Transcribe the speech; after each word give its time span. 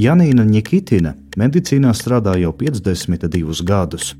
Janīna 0.00 0.46
Nikitina 0.48 1.10
medicīnā 1.36 1.90
strādā 1.92 2.32
jau 2.40 2.54
52 2.56 3.64
gadus. 3.68 4.14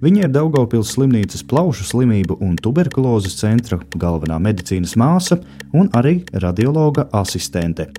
Viņa 0.00 0.22
ir 0.24 0.30
Daugaupils 0.32 0.94
slimnīcas 0.94 1.42
plaušu 1.50 1.84
slimību 1.84 2.38
un 2.40 2.54
tuberkulozes 2.56 3.34
centra 3.36 3.76
galvenā 4.00 4.38
medicīnas 4.40 4.94
māsa 4.96 5.36
un 5.76 5.90
arī 5.98 6.22
radiologa 6.32 7.04
asistente. 7.20 7.90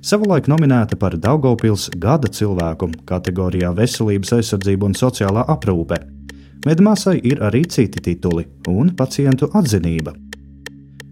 Savulaik 0.00 0.48
nominēta 0.48 0.96
par 0.96 1.18
Daugaupils 1.20 1.90
gada 2.00 2.32
cilvēku 2.32 2.94
kategorijā 3.04 3.74
veselības 3.76 4.38
aizsardzība 4.38 4.88
un 4.88 4.96
sociālā 4.96 5.44
aprūpe. 5.52 6.00
Medmāsai 6.64 7.18
ir 7.28 7.44
arī 7.44 7.66
citi 7.68 8.00
tituli 8.00 8.48
un 8.72 8.94
pacientu 8.96 9.50
atzinība. 9.52 10.16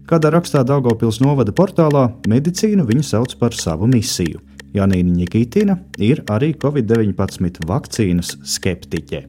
Kādā 0.09 0.33
rakstā 0.33 0.65
Daugopils 0.65 1.21
novada 1.21 1.53
portālā, 1.53 2.07
medicīnu 2.31 2.89
viņa 2.89 3.09
sauc 3.13 3.37
par 3.37 3.53
savu 3.53 3.85
misiju. 3.91 4.46
Janīna 4.77 5.15
Nikitina 5.17 5.77
ir 5.97 6.23
arī 6.31 6.53
Covid-19 6.61 7.65
vakcīnas 7.67 8.37
skeptiķe. 8.55 9.25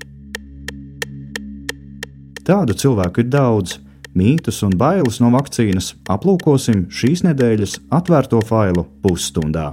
Tādu 2.48 2.76
cilvēku 2.80 3.24
ir 3.24 3.30
daudz. 3.32 3.78
Mītus 4.16 4.62
un 4.66 4.72
bailes 4.80 5.20
no 5.20 5.28
vakcīnas 5.34 5.92
aplūkosim 6.10 6.86
šīs 6.90 7.22
nedēļas 7.26 7.76
atvērto 7.94 8.40
failu 8.48 8.86
pusstundā. 9.04 9.68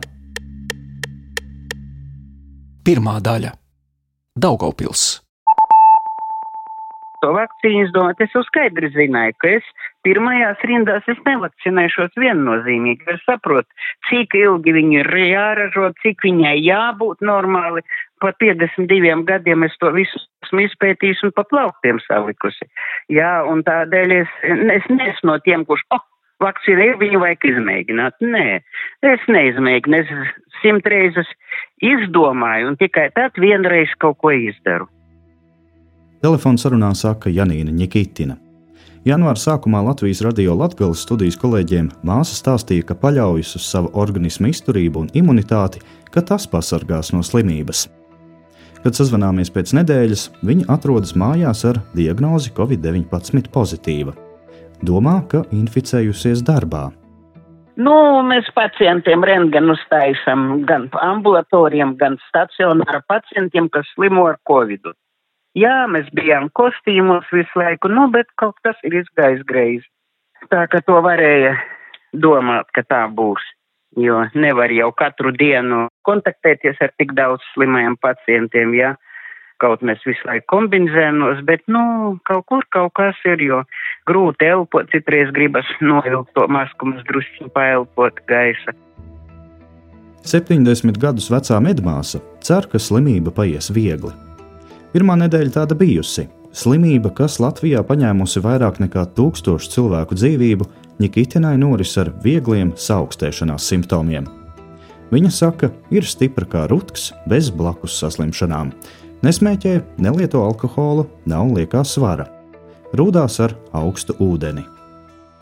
Pirmā 2.86 3.18
daļa- 3.24 3.56
Daugaupils. 4.44 5.25
To 7.26 7.32
vakcīnu 7.34 7.88
izdomāt, 7.88 8.20
es 8.22 8.34
jau 8.36 8.44
skaidri 8.46 8.92
zināju, 8.94 9.34
ka 9.42 9.50
es 9.58 9.70
pirmajās 10.06 10.62
rindās 10.70 11.08
es 11.10 11.18
nevakcinēšos 11.26 12.14
viennozīmīgi. 12.22 13.08
Es 13.16 13.24
saprotu, 13.26 13.66
cik 14.12 14.36
ilgi 14.38 14.76
viņi 14.76 15.00
ir 15.00 15.10
jāražo, 15.32 15.90
cik 16.04 16.22
viņai 16.28 16.54
jābūt 16.62 17.26
normāli, 17.26 17.82
pa 18.22 18.30
52 18.44 19.26
gadiem 19.26 19.66
es 19.66 19.74
to 19.82 19.90
visu 19.96 20.22
esmu 20.46 20.68
izpētījis 20.68 21.26
un 21.26 21.34
pa 21.34 21.48
plauktiem 21.50 21.98
salikusi. 22.06 22.70
Jā, 23.10 23.40
un 23.50 23.66
tādēļ 23.66 24.18
es, 24.20 24.38
es 24.78 24.86
neesmu 24.94 25.32
no 25.32 25.42
tiem, 25.42 25.66
kurš, 25.66 25.82
oh, 25.98 26.06
vakcīna 26.46 26.92
ir, 26.92 27.00
viņu 27.02 27.26
vajag 27.26 27.50
izmēģināt. 27.56 28.22
Nē, 28.22 28.48
es 29.16 29.30
neizmēģinu, 29.34 30.04
es 30.04 30.62
simt 30.62 30.86
reizes 30.94 31.34
izdomāju 31.82 32.76
un 32.76 32.78
tikai 32.78 33.10
tad 33.18 33.42
vienreiz 33.42 33.98
kaut 33.98 34.22
ko 34.22 34.36
izdaru. 34.38 34.92
Telefons 36.26 36.64
sarunā 36.66 36.88
saka 36.98 37.30
Janīna 37.30 37.70
Nikitina. 37.70 38.40
Janvāra 39.06 39.38
sākumā 39.38 39.84
Latvijas 39.86 40.24
radio 40.26 40.56
Latvijas 40.58 41.04
studijas 41.06 41.36
kolēģiem 41.38 41.92
māsa 42.08 42.34
stāstīja, 42.34 42.88
ka 42.90 42.96
paļaujas 42.98 43.52
uz 43.60 43.68
savu 43.70 43.92
organismu 44.02 44.50
izturību 44.50 45.04
un 45.04 45.12
imunitāti, 45.14 45.84
ka 46.10 46.24
tas 46.26 46.48
pasargās 46.50 47.14
no 47.14 47.22
slimības. 47.22 47.84
Kad 48.82 48.98
sazvanāmies 48.98 49.54
pēc 49.54 49.76
nedēļas, 49.78 50.26
viņa 50.50 50.66
atrodas 50.80 51.14
mājās 51.14 51.62
ar 51.70 51.84
diagnozi 51.94 52.56
Covid-19 52.58 53.54
pozitīva. 53.54 54.18
Domā, 54.82 55.20
ka 55.30 55.46
inficējusies 55.54 56.42
darbā. 56.50 56.88
Nu, 57.78 57.96
mēs 58.26 58.50
pacientiem 58.58 59.22
rentgenu 59.30 59.78
uztaisām 59.78 60.64
gan 60.66 60.90
ambulatoriem, 61.06 61.94
gan 62.02 62.18
stacionāra 62.32 63.06
pacientiem, 63.06 63.70
kas 63.70 63.94
slimo 63.94 64.26
ar 64.34 64.42
covid. 64.50 64.96
Jā, 65.56 65.86
mēs 65.88 66.10
bijām 66.16 66.50
kostīmos 66.52 67.28
visu 67.32 67.60
laiku, 67.60 67.88
nu, 67.88 68.10
bet 68.12 68.28
kaut 68.42 68.58
kas 68.66 68.80
ir 68.84 69.00
izgājis 69.02 69.46
greizi. 69.48 69.88
Tā 70.52 70.66
ka 70.70 70.82
to 70.86 71.00
varēja 71.02 71.56
domāt, 72.14 72.68
ka 72.76 72.84
tā 72.84 73.06
būs 73.08 73.44
jo 73.98 74.26
nevar 74.36 74.72
jau 74.72 74.92
katru 74.92 75.32
dienu 75.32 75.88
kontaktēties 76.08 76.80
ar 76.84 76.94
tik 77.00 77.16
daudz 77.18 77.44
slimajiem 77.54 77.98
pacientiem. 78.02 78.74
Ja? 78.76 78.96
Kaut 79.64 79.84
mēs 79.88 80.02
visu 80.04 80.28
laiku 80.28 80.50
kombinēnos, 80.52 81.40
bet, 81.48 81.64
nu, 81.72 82.18
kaut 82.28 82.44
kur 82.52 82.66
kaut 82.76 82.92
kas 83.00 83.22
ir, 83.24 83.40
jo 83.40 83.62
grūti 84.10 84.50
elpot, 84.52 84.90
citreiz 84.92 85.32
gribas 85.36 85.70
novilkt 85.80 86.34
to 86.36 86.48
masku, 86.52 86.92
mums 86.92 87.08
drusku 87.08 87.48
paelpot 87.56 88.20
gaisa. 88.28 88.76
70 90.26 91.00
gadus 91.00 91.30
vecā 91.32 91.62
medmāsa 91.64 92.20
cer, 92.44 92.68
ka 92.68 92.82
slimība 92.82 93.32
paies 93.32 93.72
viegli. 93.72 94.12
Pirmā 94.96 95.18
nedēļa 95.20 95.52
tāda 95.52 95.76
bijusi. 95.76 96.24
Slimība, 96.56 97.10
kas 97.12 97.34
Latvijā 97.44 97.82
paņēmusi 97.84 98.40
vairāk 98.40 98.78
nekā 98.80 99.02
tūkstošu 99.18 99.74
cilvēku 99.74 100.16
dzīvību, 100.16 100.68
Nikitinai 101.04 101.58
noris 101.60 101.98
ar 102.00 102.14
viegliem 102.24 102.70
saaugstēšanās 102.80 103.66
simptomiem. 103.68 104.30
Viņa 105.12 105.32
saka, 105.36 105.70
ir 105.92 106.08
stipra 106.08 106.48
kā 106.48 106.64
rutks, 106.72 107.10
bez 107.28 107.50
blakus 107.52 107.98
saslimšanām. 108.00 108.72
Nesmēķē, 109.28 109.76
nelieto 110.00 110.46
alkoholu, 110.48 111.10
nav 111.28 111.52
liekā 111.58 111.84
svara. 111.84 112.30
Rūdās 112.96 113.42
ar 113.44 113.58
augstu 113.76 114.16
ūdeni. 114.24 114.64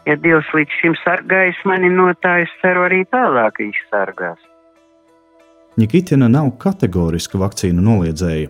Ja 0.10 0.18
Dievs 0.18 0.50
līdz 0.58 0.82
šim 0.82 0.98
sargājis 1.04 1.62
mani 1.70 1.94
no 1.94 2.10
tā, 2.26 2.40
es 2.48 2.58
ceru 2.66 2.88
arī 2.90 3.06
tālāk 3.14 3.62
viņš 3.62 3.86
sargās. 3.94 4.42
Nikitina 5.78 6.26
nav 6.26 6.56
kategoriska 6.58 7.38
vakcīnu 7.38 7.86
noliedzēja. 7.86 8.50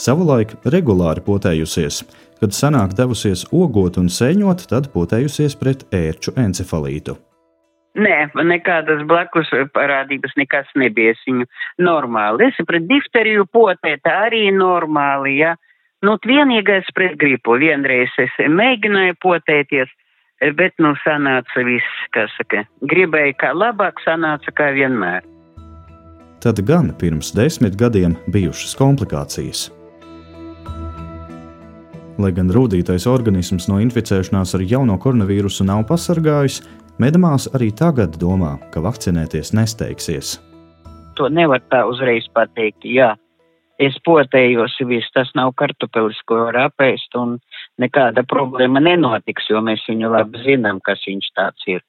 Savulaik 0.00 0.56
regulāri 0.72 1.20
potējusies, 1.24 2.00
Kad 2.40 2.54
senāk 2.56 2.94
devusies 2.96 3.42
ogot 3.52 3.98
un 4.00 4.06
sēņot, 4.08 4.62
tad 4.70 4.86
potējusies 4.94 5.58
pret 5.60 5.82
ērču 5.92 6.32
encefalītu. 6.40 7.18
Nē, 8.00 8.30
nekādas 8.48 9.02
blakus 9.10 9.50
parādības 9.74 10.32
nekas 10.40 10.68
nebija. 10.78 11.12
Viņu 11.26 11.44
normāli. 11.84 12.46
Es 12.48 12.60
pret 12.64 12.86
difteriju 12.88 13.44
potēta 13.52 14.14
arī 14.28 14.46
normāli, 14.56 15.34
ja. 15.42 15.56
Nu, 16.00 16.14
vienīgais 16.16 16.88
pret 16.96 17.18
gripu. 17.20 17.58
Vienreiz 17.60 18.14
es 18.22 18.38
mēģināju 18.40 19.18
potēties, 19.20 19.90
bet, 20.56 20.72
nu, 20.80 20.94
sanāca 21.02 21.64
viss, 21.66 21.98
kas 22.16 22.32
saka, 22.38 22.62
gribēju 22.88 23.36
kā 23.42 23.50
labāk, 23.52 24.00
sanāca 24.06 24.54
kā 24.56 24.70
vienmēr. 24.78 25.28
Tad 26.40 26.62
gan 26.64 26.88
pirms 26.96 27.34
desmit 27.36 27.76
gadiem 27.76 28.16
bijušas 28.32 28.72
komplikācijas. 28.80 29.66
Lai 32.20 32.34
gan 32.36 32.50
rūtītais 32.52 33.06
organisms 33.08 33.64
no 33.70 33.78
inficēšanās 33.80 34.50
ar 34.58 34.62
jauno 34.68 34.98
koronavīrusu 35.00 35.64
nav 35.64 35.86
pasargājis, 35.88 36.58
medmās 37.00 37.46
arī 37.56 37.70
tagad 37.72 38.18
domā, 38.20 38.58
ka 38.74 38.82
vakcinēties 38.84 39.54
nesteigsies. 39.56 40.34
To 41.16 41.30
nevar 41.32 41.62
tā 41.72 41.80
uzreiz 41.88 42.26
pateikt. 42.36 42.84
Jā, 42.84 43.14
es 43.80 43.96
potējos, 44.04 44.76
viss 44.90 45.08
tas 45.16 45.32
nav 45.38 45.54
kartupelis, 45.56 46.20
ko 46.28 46.42
var 46.50 46.60
apēst, 46.66 47.16
un 47.16 47.38
nekāda 47.80 48.26
problēma 48.28 48.84
nenotiks, 48.84 49.48
jo 49.48 49.64
mēs 49.64 49.86
viņu 49.88 50.12
labi 50.12 50.44
zinām, 50.44 50.84
kas 50.84 51.00
viņš 51.08 51.32
tāds 51.40 51.72
ir. 51.72 51.80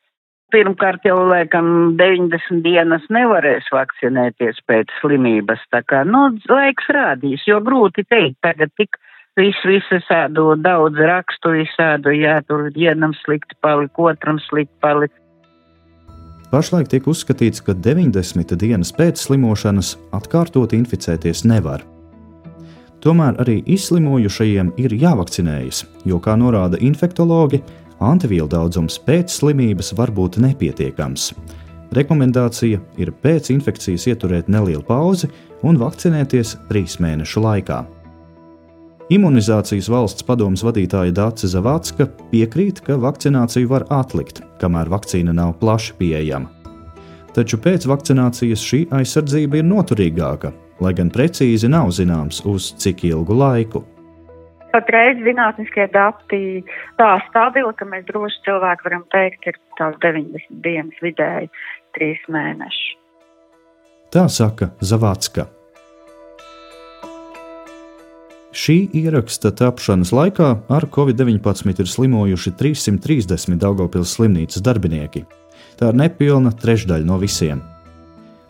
Pirmkārt, 0.55 1.03
jau 1.07 1.19
laikam 1.27 1.97
90 1.99 2.63
dienas 2.63 3.03
nevarēs 3.11 3.67
vakcinēties 3.71 4.63
pēc 4.67 4.95
slimības, 5.01 5.59
tā 5.75 5.83
kā, 5.83 6.05
nu, 6.07 6.29
laiks 6.47 6.87
rādīs, 6.91 7.43
jo 7.47 7.59
grūti 7.63 8.07
teikt, 8.07 8.39
tagad 8.47 8.71
tik 8.79 8.95
visu, 9.39 9.67
visu 9.67 9.99
sādu, 10.07 10.51
daudz 10.59 10.99
rakstu 10.99 11.55
visādu, 11.55 12.13
jā, 12.15 12.39
tur 12.47 12.69
vienam 12.75 13.15
slikti 13.23 13.57
palika, 13.61 14.11
otram 14.11 14.39
slikti 14.49 14.75
palika. 14.83 15.15
Pašlaik 16.51 16.89
tiek 16.91 17.05
uzskatīts, 17.07 17.63
ka 17.63 17.71
90 17.71 18.57
dienas 18.59 18.91
pēc 18.91 19.21
slimošanas 19.23 19.95
atkārtot 20.17 20.73
inficēties 20.75 21.45
nevar. 21.47 21.85
Tomēr 23.01 23.39
arī 23.41 23.61
izslimojušajiem 23.71 24.73
ir 24.77 24.93
jāvakcinējas, 24.99 25.85
jo, 26.05 26.19
kā 26.21 26.35
norāda 26.37 26.77
infektuologi, 26.83 27.61
antivielu 28.03 28.49
daudzums 28.51 28.99
pēc 29.07 29.31
slimības 29.31 29.93
var 29.97 30.11
būt 30.13 30.41
nepietiekams. 30.43 31.31
Rekomendācija 31.95 32.83
ir 33.01 33.15
pēc 33.23 33.49
infekcijas 33.55 34.05
ieturēt 34.11 34.51
nelielu 34.51 34.83
pauzi 34.85 35.31
un 35.63 35.79
vakcinēties 35.79 36.53
trīs 36.69 36.99
mēnešu 37.03 37.47
laikā. 37.47 37.81
Imunizācijas 39.11 39.89
valsts 39.91 40.23
padomus 40.23 40.61
vadītāja 40.63 41.11
Dāca 41.11 41.47
Zavacka 41.51 42.05
piekrīt, 42.29 42.77
ka 42.85 42.95
vakcināciju 42.95 43.67
var 43.67 43.83
atlikt, 43.91 44.39
kamēr 44.61 44.87
vakcīna 44.93 45.33
nav 45.35 45.57
plaši 45.59 45.97
pieejama. 45.99 46.47
Taču 47.35 47.59
pēc 47.59 47.89
vakcinācijas 47.91 48.63
šī 48.63 48.79
aizsardzība 48.95 49.59
ir 49.59 49.67
noturīgāka, 49.67 50.53
lai 50.79 50.95
gan 50.95 51.11
precīzi 51.11 51.67
nav 51.67 51.91
zināms, 51.91 52.39
uz 52.47 52.71
cik 52.79 53.03
ilgu 53.11 53.35
laiku. 53.35 53.83
Patreiz 54.71 55.19
zinātniskie 55.27 55.89
dati 55.91 56.63
tā 56.95 57.11
stabili, 57.27 57.75
ka 57.75 57.91
mēs 57.91 58.07
droši 58.07 58.45
cilvēki 58.47 58.87
varam 58.87 59.07
teikt, 59.11 59.51
ir 59.51 59.59
tās 59.75 59.99
90 60.07 60.61
dienas 60.63 61.03
vidēji, 61.03 61.51
3 61.99 62.29
mēneši. 62.31 62.93
Tā 64.15 64.29
saka 64.31 64.71
Zavacka. 64.79 65.51
Šī 68.51 68.89
ieraksta 68.99 69.53
tapšanas 69.55 70.09
laikā 70.11 70.47
ar 70.67 70.85
covid-19 70.91 71.79
ir 71.79 71.87
slimojuši 71.87 72.51
330 72.59 73.55
Daugopils 73.61 74.17
slimnīcas 74.17 74.63
darbinieki. 74.65 75.23
Tā 75.79 75.93
ir 75.93 75.99
nepilna 76.01 76.51
trešdaļa 76.51 77.07
no 77.07 77.19
visiem. 77.21 77.61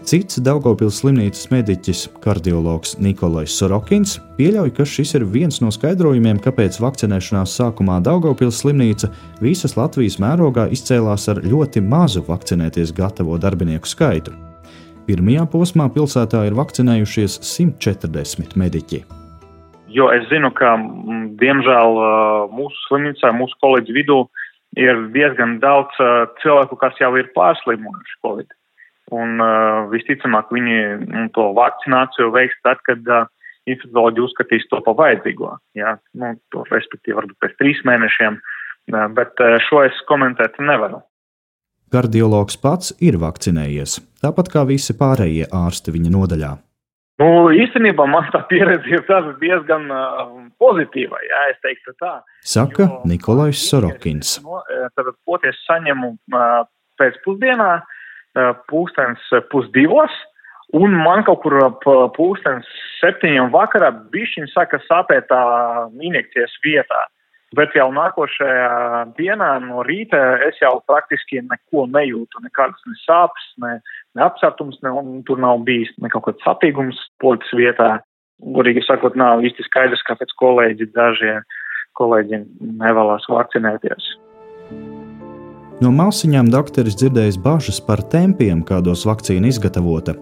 Cits 0.01 0.39
Daugopils 0.41 1.03
slimnīcas 1.03 1.51
mediķis, 1.53 2.07
kardiologs 2.23 2.95
Nikolais 2.97 3.53
Sorokins, 3.53 4.15
pieļauj, 4.39 4.73
ka 4.73 4.87
šis 4.89 5.13
ir 5.19 5.27
viens 5.29 5.61
no 5.61 5.69
skaidrojumiem, 5.69 6.41
kāpēc 6.41 6.81
vakcinēšanās 6.81 7.53
sākumā 7.61 7.99
Daugopils 8.01 8.63
slimnīca 8.63 9.11
visas 9.45 9.77
Latvijas 9.77 10.17
mērogā 10.17 10.65
izcēlās 10.73 11.29
ar 11.29 11.45
ļoti 11.45 11.85
mazu 11.85 12.25
vakcinēties 12.25 12.97
gatavo 12.97 13.37
darbinieku 13.37 13.93
skaitu. 13.93 14.33
Pirmajā 15.05 15.45
posmā 15.53 15.91
pilsētā 15.93 16.47
ir 16.49 16.57
vakcinējušies 16.57 17.41
140 17.45 18.57
mediķi. 18.57 19.05
Jo 19.91 20.07
es 20.13 20.27
zinu, 20.31 20.51
ka 20.55 20.75
diemžēl 21.41 21.99
mūsu 22.53 22.85
slimnīcā, 22.87 23.33
mūsu 23.35 23.57
kolēģu 23.63 23.95
vidū 23.97 24.17
ir 24.79 25.05
diezgan 25.15 25.59
daudz 25.63 25.95
cilvēku, 26.43 26.77
kas 26.79 26.97
jau 27.01 27.11
ir 27.19 27.31
pārslimojuši 27.35 28.19
Covid. 28.23 28.51
Un 29.11 29.43
visticamāk 29.91 30.53
viņi 30.55 30.77
nu, 31.03 31.27
to 31.35 31.49
vakcināciju 31.57 32.31
veiks 32.31 32.55
tad, 32.63 32.79
kad 32.87 33.03
infekcioloģi 33.67 34.23
uzskatīs 34.23 34.67
to 34.71 34.79
pa 34.85 34.95
vajadzīgo. 34.97 35.51
Jā, 35.77 35.97
nu, 36.15 36.33
to 36.53 36.63
respektīvi 36.71 37.19
varbūt 37.19 37.39
pēc 37.43 37.57
trīs 37.59 37.83
mēnešiem, 37.87 38.39
bet 39.17 39.43
šo 39.67 39.83
es 39.89 39.99
komentēt 40.07 40.59
nevaru. 40.63 41.03
Kardiologs 41.91 42.55
pats 42.55 42.93
ir 43.03 43.19
vakcinējies, 43.19 43.99
tāpat 44.23 44.47
kā 44.53 44.63
visi 44.69 44.95
pārējie 44.95 45.49
ārsti 45.51 45.91
viņa 45.91 46.11
nodaļā. 46.15 46.51
Nu, 47.21 47.27
īstenībā 47.53 48.07
man 48.09 48.25
tā 48.33 48.41
pieredze 48.49 48.89
ir 48.89 49.03
diezgan 49.41 49.89
uh, 49.93 50.31
pozitīva, 50.61 51.19
jā, 51.27 51.41
es 51.51 51.59
teiktu 51.61 51.93
tā. 52.01 52.15
Saka 52.41 52.87
jo, 52.87 53.01
Nikolais 53.09 53.61
Sorokins. 53.69 54.39
No, 54.41 54.63
tad 54.97 55.11
poties 55.29 55.59
saņemu 55.67 56.15
uh, 56.33 56.63
pēcpusdienā, 57.01 57.71
uh, 57.81 58.51
pūkstens 58.71 59.27
pusdivos, 59.53 60.15
un 60.77 60.95
man 60.97 61.25
kaut 61.27 61.43
kur 61.43 61.59
ap 61.67 61.85
pūkstens 62.17 62.69
septiņiem 63.01 63.51
vakarā 63.53 63.91
bišķiņ 64.13 64.49
saka 64.55 64.81
sāpēt 64.87 65.29
tā 65.29 65.41
injekcijas 66.01 66.57
vietā. 66.65 67.05
Bet 67.57 67.73
jau 67.75 67.89
nākošajā 67.91 69.15
dienā 69.17 69.49
no 69.65 69.81
rīta 69.83 70.19
es 70.47 70.59
jau 70.61 70.77
praktiski 70.87 71.41
neko 71.43 71.83
nejūtu, 71.91 72.39
nekādas 72.45 72.85
ne 72.87 72.95
sāpes, 73.01 73.47
ne, 73.59 73.73
ne 74.15 74.23
apsartums, 74.23 74.77
ne, 74.85 74.93
tur 75.27 75.41
nav 75.43 75.59
bijis 75.67 75.91
ne 75.99 76.11
kaut 76.13 76.29
kāds 76.29 76.45
sapīgums 76.47 77.01
poļas 77.19 77.51
vietā. 77.59 77.89
Gurīgi 78.55 78.85
sakot, 78.87 79.17
nav 79.19 79.43
īsti 79.43 79.67
skaidrs, 79.67 80.03
kāpēc 80.07 80.31
kolēģi 80.39 80.87
dažie 80.95 81.35
kolēģi 81.99 82.39
nevēlas 82.79 83.27
vakcinēties. 83.29 84.07
No 85.81 85.91
māsiņām 85.91 86.47
doktoris 86.53 86.95
dzirdējis 87.01 87.41
bažas 87.41 87.81
par 87.83 88.05
tempiem, 88.13 88.63
kādos 88.63 89.03
vakcīna 89.09 89.51
izgatavota. 89.51 90.15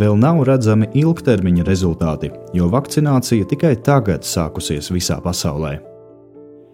Vēl 0.00 0.16
nav 0.16 0.44
redzami 0.46 0.88
ilgtermiņa 0.96 1.66
rezultāti, 1.66 2.32
jo 2.56 2.70
vakcinācija 2.72 3.52
tikai 3.52 3.74
tagad 3.84 4.24
sākusies 4.24 4.88
visā 4.94 5.20
pasaulē. 5.20 5.89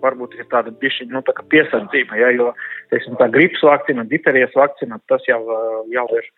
Varbūt 0.05 0.37
ir 0.39 0.49
tāda 0.53 0.73
bišķi, 0.83 1.09
nu, 1.13 1.23
tā 1.27 1.35
piesardzība, 1.53 2.19
ja, 2.21 2.33
jo 2.37 2.51
teiksim, 2.93 3.17
tā 3.21 3.31
gripas 3.33 3.63
vakcīna, 3.65 4.05
diterijas 4.11 4.55
vakcīna, 4.57 5.01
tas 5.11 5.25
jau, 5.29 5.41
jau 5.93 6.07
ir 6.19 6.29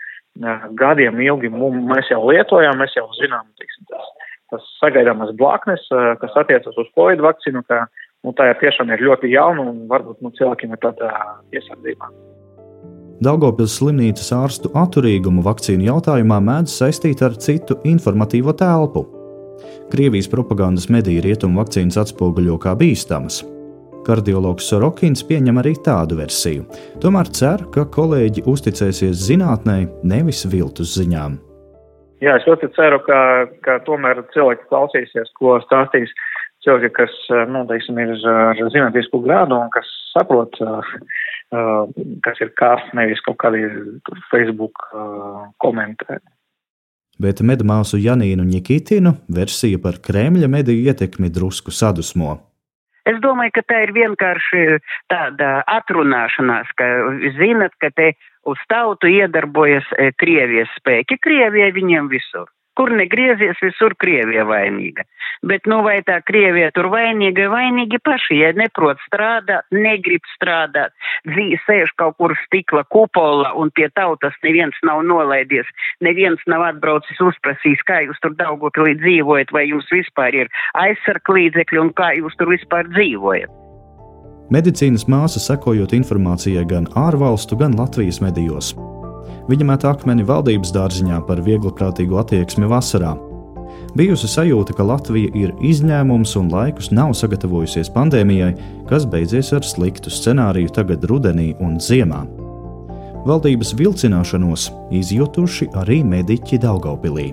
gadiem 0.78 1.18
ilgi 1.24 1.50
mēs 1.50 2.12
jau 2.12 2.20
lietojam, 2.30 2.78
mēs 2.78 2.94
jau 2.94 3.08
zinām, 3.18 3.48
teiksim, 3.58 3.88
tas, 3.90 4.12
tas 4.52 4.68
sagaidāmas 4.78 5.34
blaknes, 5.40 5.82
kas 6.22 6.38
attiecas 6.38 6.78
uz 6.78 6.92
Covid 6.94 7.24
vakcīnu, 7.24 7.64
ka 7.66 7.86
Nu, 8.26 8.32
tā 8.34 8.48
tiešām 8.58 8.90
ir 8.90 9.04
ļoti 9.06 9.30
jauna 9.30 9.68
un 9.70 9.84
varbūt 9.90 10.24
nu, 10.24 10.32
cilvēkiem 10.34 10.74
ir 10.74 10.80
tāda 10.82 11.10
piesardzība. 11.52 12.10
Daugopils 13.22 13.76
slimnīcas 13.78 14.30
ārstu 14.34 14.70
atturīgumu 14.78 15.42
vakcīnu 15.46 15.86
jautājumā 15.88 16.38
mēdz 16.50 16.74
saistīt 16.82 17.22
ar 17.26 17.38
citu 17.38 17.78
informatīvo 17.86 18.54
telpu. 18.58 19.06
Krievijas 19.88 20.28
propagandas 20.28 20.90
mediju 20.92 21.22
rietumu 21.24 21.62
vakcīnas 21.62 21.96
atspoguļo 22.02 22.58
kā 22.60 22.74
bīstamas. 22.76 23.38
Kardiologs 24.04 24.66
Sorokins 24.68 25.22
pieņem 25.24 25.60
arī 25.62 25.72
tādu 25.84 26.18
versiju, 26.18 26.66
tomēr 27.00 27.30
cer, 27.32 27.64
ka 27.72 27.86
kolēģi 27.96 28.44
uzticēsies 28.52 29.16
zinātnē, 29.30 29.78
nevis 30.04 30.44
viltus 30.52 30.92
ziņām. 30.98 31.38
Jā, 32.20 32.36
es 32.36 32.44
ļoti 32.44 32.68
ceru, 32.76 33.00
ka, 33.06 33.18
ka 33.64 33.78
tomēr 33.88 34.20
cilvēki 34.34 34.68
klausīsies, 34.68 35.32
ko 35.40 35.56
stāstīs 35.64 36.12
cilvēki, 36.66 36.92
kas, 37.00 37.18
nu, 37.48 37.64
teiksim, 37.72 38.00
ir 38.04 38.12
ar 38.28 38.60
zinātnisku 38.74 39.22
grādu 39.24 39.56
un 39.56 39.72
kas 39.72 39.88
saprot, 40.12 40.60
kas 42.28 42.42
ir 42.44 42.52
kas, 42.60 42.84
nevis 42.98 43.24
kaut 43.24 43.40
kādi 43.40 43.64
Facebook 44.28 44.84
komentēri. 45.64 46.24
Bet 47.18 47.40
medmāsu 47.42 47.98
Janīnu 47.98 48.44
Nikitinu 48.46 49.16
versija 49.34 49.80
par 49.82 49.98
Kremļa 50.04 50.46
mediju 50.50 50.86
ietekmi 50.86 51.32
drusku 51.34 51.74
sadusmo. 51.74 52.36
Es 53.08 53.16
domāju, 53.24 53.54
ka 53.56 53.62
tā 53.66 53.80
ir 53.86 53.94
vienkārši 53.96 54.62
tāda 55.10 55.62
atrunāšanās, 55.78 56.70
ka 56.78 56.86
zinat, 57.38 57.74
ka 57.80 57.90
te 57.96 58.12
uz 58.46 58.60
tautu 58.70 59.10
iedarbojas 59.10 59.88
Krievijas 60.20 60.70
spēki. 60.78 61.18
Krievija 61.24 61.72
viņiem 61.74 62.10
visur. 62.12 62.46
Kur 62.78 62.92
negriezies, 62.94 63.58
visur 63.62 63.96
Krievija 63.98 64.44
vainīga. 64.46 65.02
Bet, 65.46 65.66
nu, 65.70 65.80
vai 65.86 65.98
tā 66.06 66.18
Krievija 66.26 66.70
tur 66.74 66.88
vainīga, 66.92 67.48
vainīgi 67.50 68.00
paši, 68.06 68.40
ja 68.40 68.52
neprot 68.58 68.98
strādāt, 69.06 69.66
negrib 69.74 70.26
strādāt, 70.34 70.94
dzīve 71.26 71.60
sēž 71.66 71.94
kaut 71.98 72.18
kur 72.18 72.34
stikla 72.46 72.84
kupola 72.90 73.52
un 73.58 73.70
pie 73.74 73.90
tautas 73.94 74.34
neviens 74.46 74.78
nav 74.86 75.04
nolaidies, 75.06 75.70
neviens 76.04 76.42
nav 76.50 76.66
atbraucis 76.72 77.22
uzprasījis, 77.22 77.86
kā 77.86 78.02
jūs 78.06 78.18
tur 78.22 78.34
Daugopilī 78.38 78.96
dzīvojat, 79.02 79.54
vai 79.54 79.68
jums 79.68 79.90
vispār 79.94 80.44
ir 80.44 80.52
aizsarglīdzekļi 80.78 81.82
un 81.82 81.94
kā 81.98 82.12
jūs 82.18 82.38
tur 82.38 82.54
vispār 82.54 82.90
dzīvojat. 82.94 83.50
Medicīnas 84.54 85.04
māsa 85.12 85.42
sekojot 85.44 85.92
informācijai 85.92 86.64
gan 86.70 86.88
ārvalstu, 86.96 87.58
gan 87.60 87.76
Latvijas 87.76 88.22
medijos. 88.24 88.72
Viņa 89.48 89.64
met 89.64 89.84
akmeni 89.88 90.26
valdības 90.28 90.74
dārziņā 90.76 91.22
par 91.24 91.40
viegliprātīgu 91.40 92.18
attieksmi 92.20 92.68
vasarā. 92.68 93.14
Bijusi 93.96 94.28
sajūta, 94.28 94.74
ka 94.76 94.84
Latvija 94.84 95.30
ir 95.40 95.54
izņēmums 95.64 96.34
un 96.36 96.50
laikus 96.52 96.90
nav 96.92 97.14
sagatavojusies 97.16 97.88
pandēmijai, 97.94 98.50
kas 98.90 99.06
beidzies 99.08 99.54
ar 99.56 99.64
sliktu 99.64 100.12
scenāriju 100.12 100.74
tagad 100.76 101.06
rudenī 101.08 101.54
un 101.64 101.78
ziemā. 101.80 102.26
Valdības 103.28 103.72
vilcināšanos 103.78 104.68
izjutuši 104.94 105.70
arī 105.80 106.02
mediķi 106.06 106.60
Daugaupilī. 106.62 107.30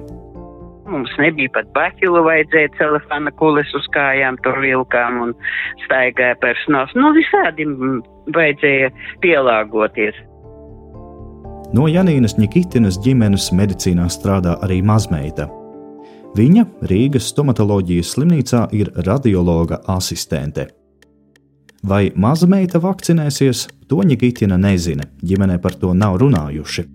Mums 0.87 1.11
nebija 1.19 1.51
pat 1.51 1.67
baķilu, 1.75 2.21
vajadzēja 2.23 2.71
telefona 2.77 3.33
kulis 3.41 3.73
uz 3.75 3.89
kājām, 3.91 4.39
tur 4.45 4.61
vilkām 4.63 5.19
un 5.25 5.35
staigāja 5.83 6.39
personāls. 6.39 6.95
Nu, 6.95 7.11
visādi 7.17 7.67
vajadzēja 8.31 8.93
pielāgoties. 9.25 10.23
No 11.75 11.89
Janīnas 11.91 12.37
Nikitinas 12.39 12.95
ģimenes 13.03 13.49
medicīnā 13.51 14.05
strādā 14.07 14.53
arī 14.63 14.77
mazmeita. 14.85 15.49
Viņa 16.37 16.63
Rīgas 16.87 17.25
stomatoloģijas 17.33 18.13
slimnīcā 18.13 18.61
ir 18.77 18.93
radiologa 19.03 19.81
asistente. 19.91 20.69
Vai 21.83 22.13
mazmeita 22.15 22.79
vakcinēsies, 22.79 23.65
to 23.89 23.99
Nikitina 24.07 24.55
nezina, 24.61 25.03
ģimenē 25.19 25.57
par 25.65 25.75
to 25.81 25.91
nav 25.93 26.15
runājuši. 26.21 26.85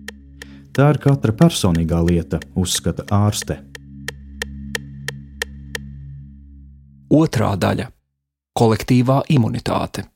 Tā 0.73 0.87
ir 0.95 1.01
katra 1.03 1.35
personīgā 1.43 2.01
lieta, 2.07 2.39
uzskata 2.55 3.05
ārste. 3.13 3.59
Otra 7.21 7.53
daļa- 7.53 7.91
kolektīvā 8.59 9.21
imunitāte. 9.29 10.07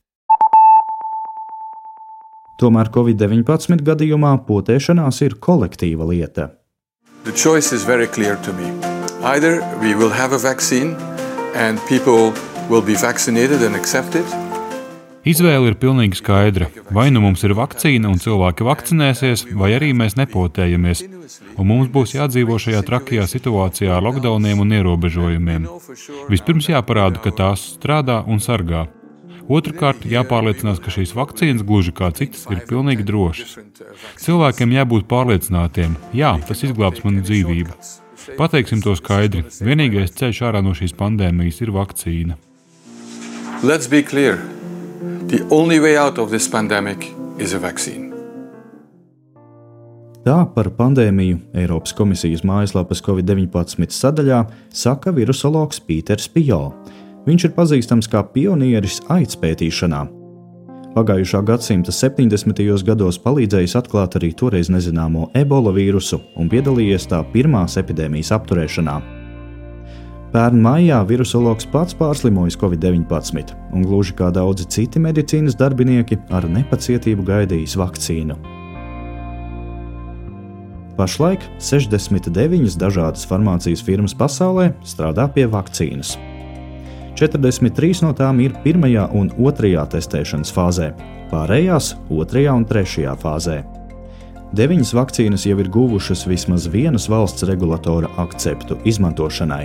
Tomēr 2.56 2.88
Covid-19 2.88 3.82
gadījumā 3.84 4.32
potēšanās 4.48 5.20
ir 5.26 5.36
kolektīva 5.46 6.06
lieta. 6.08 6.54
The 7.24 7.34
choice 7.36 7.74
is 7.76 7.84
very 7.84 8.06
clear 8.06 8.36
to 8.46 8.52
me. 8.56 8.70
Either 9.22 9.60
we 9.82 9.94
will 9.94 10.10
have 10.10 10.32
a 10.32 10.38
vaccine 10.38 10.96
and 11.54 11.78
people 11.88 12.32
will 12.70 12.80
be 12.80 12.94
vaccinated 12.94 13.62
and 13.62 13.76
accepted. 13.76 14.24
Izvēle 15.26 15.72
ir 15.72 15.76
pilnīgi 15.76 16.20
skaidra. 16.20 16.68
Vai 16.94 17.08
nu 17.10 17.20
mums 17.20 17.42
ir 17.42 17.56
vakcīna 17.58 18.06
un 18.08 18.20
cilvēki 18.22 18.64
vakcinēsies, 18.64 19.48
vai 19.58 19.72
arī 19.74 19.90
mēs 19.90 20.14
nepotējamies, 20.16 21.02
un 21.58 21.66
mums 21.66 21.90
būs 21.92 22.14
jādzīvo 22.14 22.56
šajā 22.62 22.84
trakajā 22.86 23.26
situācijā 23.34 23.96
ar 23.98 24.06
lockdowniem 24.06 24.62
un 24.62 24.76
ierobežojumiem. 24.78 25.66
Vispirms 26.30 26.70
jāparāda, 26.70 27.18
ka 27.20 27.34
tās 27.34 27.72
strādā 27.74 28.22
un 28.22 28.38
sargā. 28.38 28.86
Otrakārt, 29.46 30.02
jāpārliecinās, 30.10 30.80
ka 30.82 30.90
šīs 30.90 31.12
vakcīnas, 31.14 31.62
gluži 31.66 31.92
kā 31.94 32.10
citas, 32.16 32.46
ir 32.50 32.64
pilnīgi 32.66 33.06
drošas. 33.06 33.54
Cilvēkiem 34.18 34.74
jābūt 34.74 35.06
pārliecinātiem, 35.10 35.94
jā, 36.16 36.32
tas 36.48 36.64
izglābs 36.66 37.04
manu 37.06 37.22
dzīvību. 37.26 37.76
Pateiksim 38.34 38.82
to 38.82 38.96
skaidri. 38.98 39.44
Vienīgais 39.62 40.16
ceļš 40.18 40.42
ārā 40.48 40.64
no 40.66 40.74
šīs 40.74 40.96
pandēmijas 40.98 41.62
ir 41.62 41.70
vakcīna. 41.76 42.40
Let's 43.62 43.86
be 43.86 44.02
clear. 44.02 44.42
The 45.30 45.46
only 45.50 45.78
way 45.80 45.96
out 45.96 46.18
of 46.18 46.30
this 46.30 46.48
pandemic 46.48 47.06
is 47.38 47.54
a 47.54 47.62
vaccine. 47.62 48.06
Tā 50.26 50.40
par 50.50 50.72
pandēmiju 50.74 51.38
Eiropas 51.54 51.92
komisijas 51.94 52.42
mājaslapas 52.42 52.98
Covid-19 53.06 53.94
sadaļā 53.94 54.40
saka 54.74 55.12
virusologs 55.14 55.78
Pīters 55.86 56.26
Pijo. 56.34 56.72
Viņš 57.26 57.48
ir 57.48 57.52
pazīstams 57.56 58.06
kā 58.10 58.22
pionieris 58.30 59.00
aids 59.10 59.34
pētīšanā. 59.40 60.04
Pagājušā 60.96 61.42
gadsimta 61.44 61.92
70. 61.92 62.62
gados 62.86 63.18
palīdzējis 63.20 63.74
atklāt 63.76 64.14
arī 64.16 64.30
toreiz 64.32 64.70
nezināmo 64.72 65.26
ebola 65.36 65.74
vīrusu 65.74 66.22
un 66.40 66.48
piedalījies 66.48 67.08
tā 67.10 67.18
pirmās 67.34 67.76
epidēmijas 67.82 68.30
apturēšanā. 68.38 68.94
Pērn 70.32 70.62
maijā 70.62 71.00
virusologs 71.08 71.66
pats 71.72 71.96
pārslimojis 71.98 72.56
Covid-19, 72.60 73.52
un 73.74 73.84
gluži 73.84 74.14
kā 74.16 74.30
daudzi 74.34 74.66
citi 74.72 75.02
medicīnas 75.02 75.58
darbinieki, 75.58 76.18
ar 76.30 76.46
nepacietību 76.48 77.26
gaidījis 77.26 77.76
vakcīnu. 77.80 78.38
Pašlaik 80.96 81.44
69 81.60 82.78
dažādas 82.80 83.26
farmācijas 83.28 83.84
firmas 83.84 84.16
pasaulē 84.16 84.70
strādā 84.80 85.28
pie 85.34 85.44
vakcīnas. 85.52 86.14
43 87.16 88.02
no 88.04 88.12
tām 88.16 88.42
ir 88.44 88.54
pirmajā 88.64 89.06
un 89.16 89.30
otrajā 89.40 89.86
testēšanas 89.94 90.52
fāzē, 90.52 90.90
pārējās 91.30 91.94
otrajā 92.12 92.54
un 92.56 92.66
trešajā 92.68 93.16
fāzē. 93.22 93.56
Deviņas 94.56 94.92
vakcīnas 94.94 95.46
jau 95.48 95.58
ir 95.60 95.70
guvušas 95.72 96.26
vismaz 96.28 96.68
vienas 96.70 97.08
valsts 97.10 97.48
regulatora 97.48 98.12
akceptu 98.22 98.78
izmantošanai. 98.84 99.64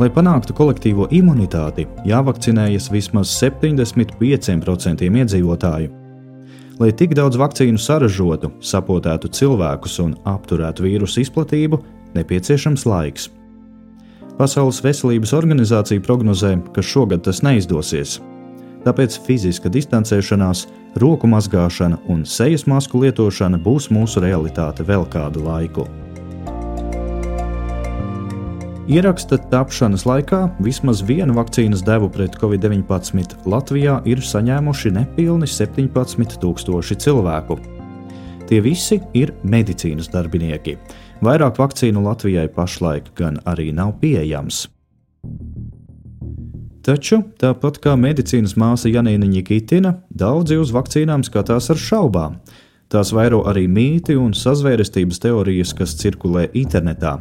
Lai 0.00 0.08
panāktu 0.08 0.54
kolektīvo 0.56 1.10
imunitāti, 1.12 1.84
jāvakcinējas 2.08 2.88
vismaz 2.94 3.34
75% 3.42 5.10
iedzīvotāju, 5.10 5.96
Lai 6.80 6.94
tik 6.96 7.10
daudz 7.12 7.36
vakcīnu 7.36 7.76
saražotu, 7.76 8.48
sapotētu 8.64 9.28
cilvēkus 9.36 9.98
un 10.00 10.14
apturētu 10.24 10.86
vīrusu 10.86 11.20
izplatību, 11.20 11.76
nepieciešams 12.14 12.86
laiks. 12.88 13.26
Pasaules 14.40 14.78
veselības 14.80 15.34
organizācija 15.36 16.00
prognozē, 16.00 16.54
ka 16.72 16.80
šogad 16.80 17.26
tas 17.26 17.42
neizdosies. 17.44 18.14
Tāpēc 18.86 19.18
fiziska 19.26 19.68
distancēšanās, 19.68 20.62
roku 21.02 21.28
mazgāšana 21.28 21.98
un 22.08 22.22
sejas 22.24 22.64
masku 22.64 23.02
lietošana 23.02 23.60
būs 23.60 23.90
mūsu 23.92 24.22
realitāte 24.24 24.86
vēl 24.88 25.04
kādu 25.12 25.42
laiku. 25.44 25.84
Ieraksta 28.88 29.36
tapšanas 29.52 30.06
laikā 30.08 30.40
vismaz 30.64 31.04
vienu 31.04 31.36
vakcīnas 31.36 31.84
devu 31.84 32.08
pret 32.08 32.40
covid-19 32.40 33.44
Latvijā 33.44 33.98
ir 34.08 34.24
saņēmuši 34.24 34.94
nepilni 34.96 35.50
17,000 35.52 36.96
cilvēku. 37.04 37.60
Tie 38.48 38.64
visi 38.64 39.02
ir 39.14 39.36
medicīnas 39.44 40.08
darbinieki. 40.10 40.78
Vairāk 41.20 41.58
vakcīnu 41.60 42.00
Latvijai 42.00 42.48
pašlaik 42.48 43.10
gan 43.18 43.36
arī 43.44 43.74
nav 43.76 43.98
pieejams. 44.00 44.64
Taču, 46.80 47.18
tāpat 47.36 47.76
kā 47.84 47.92
medicīnas 48.00 48.56
māsa 48.56 48.88
Janīna 48.88 49.28
Nikitina, 49.28 49.98
daudzi 50.08 50.56
uz 50.56 50.72
vakcīnām 50.72 51.20
skatās 51.26 51.68
ar 51.74 51.76
šaubām. 51.76 52.38
Tās 52.90 53.12
vairo 53.12 53.42
arī 53.46 53.66
mīti 53.68 54.16
un 54.16 54.32
sazvērestības 54.32 55.20
teorijas, 55.20 55.74
kas 55.76 55.92
cirkulē 56.00 56.46
internetā. 56.56 57.18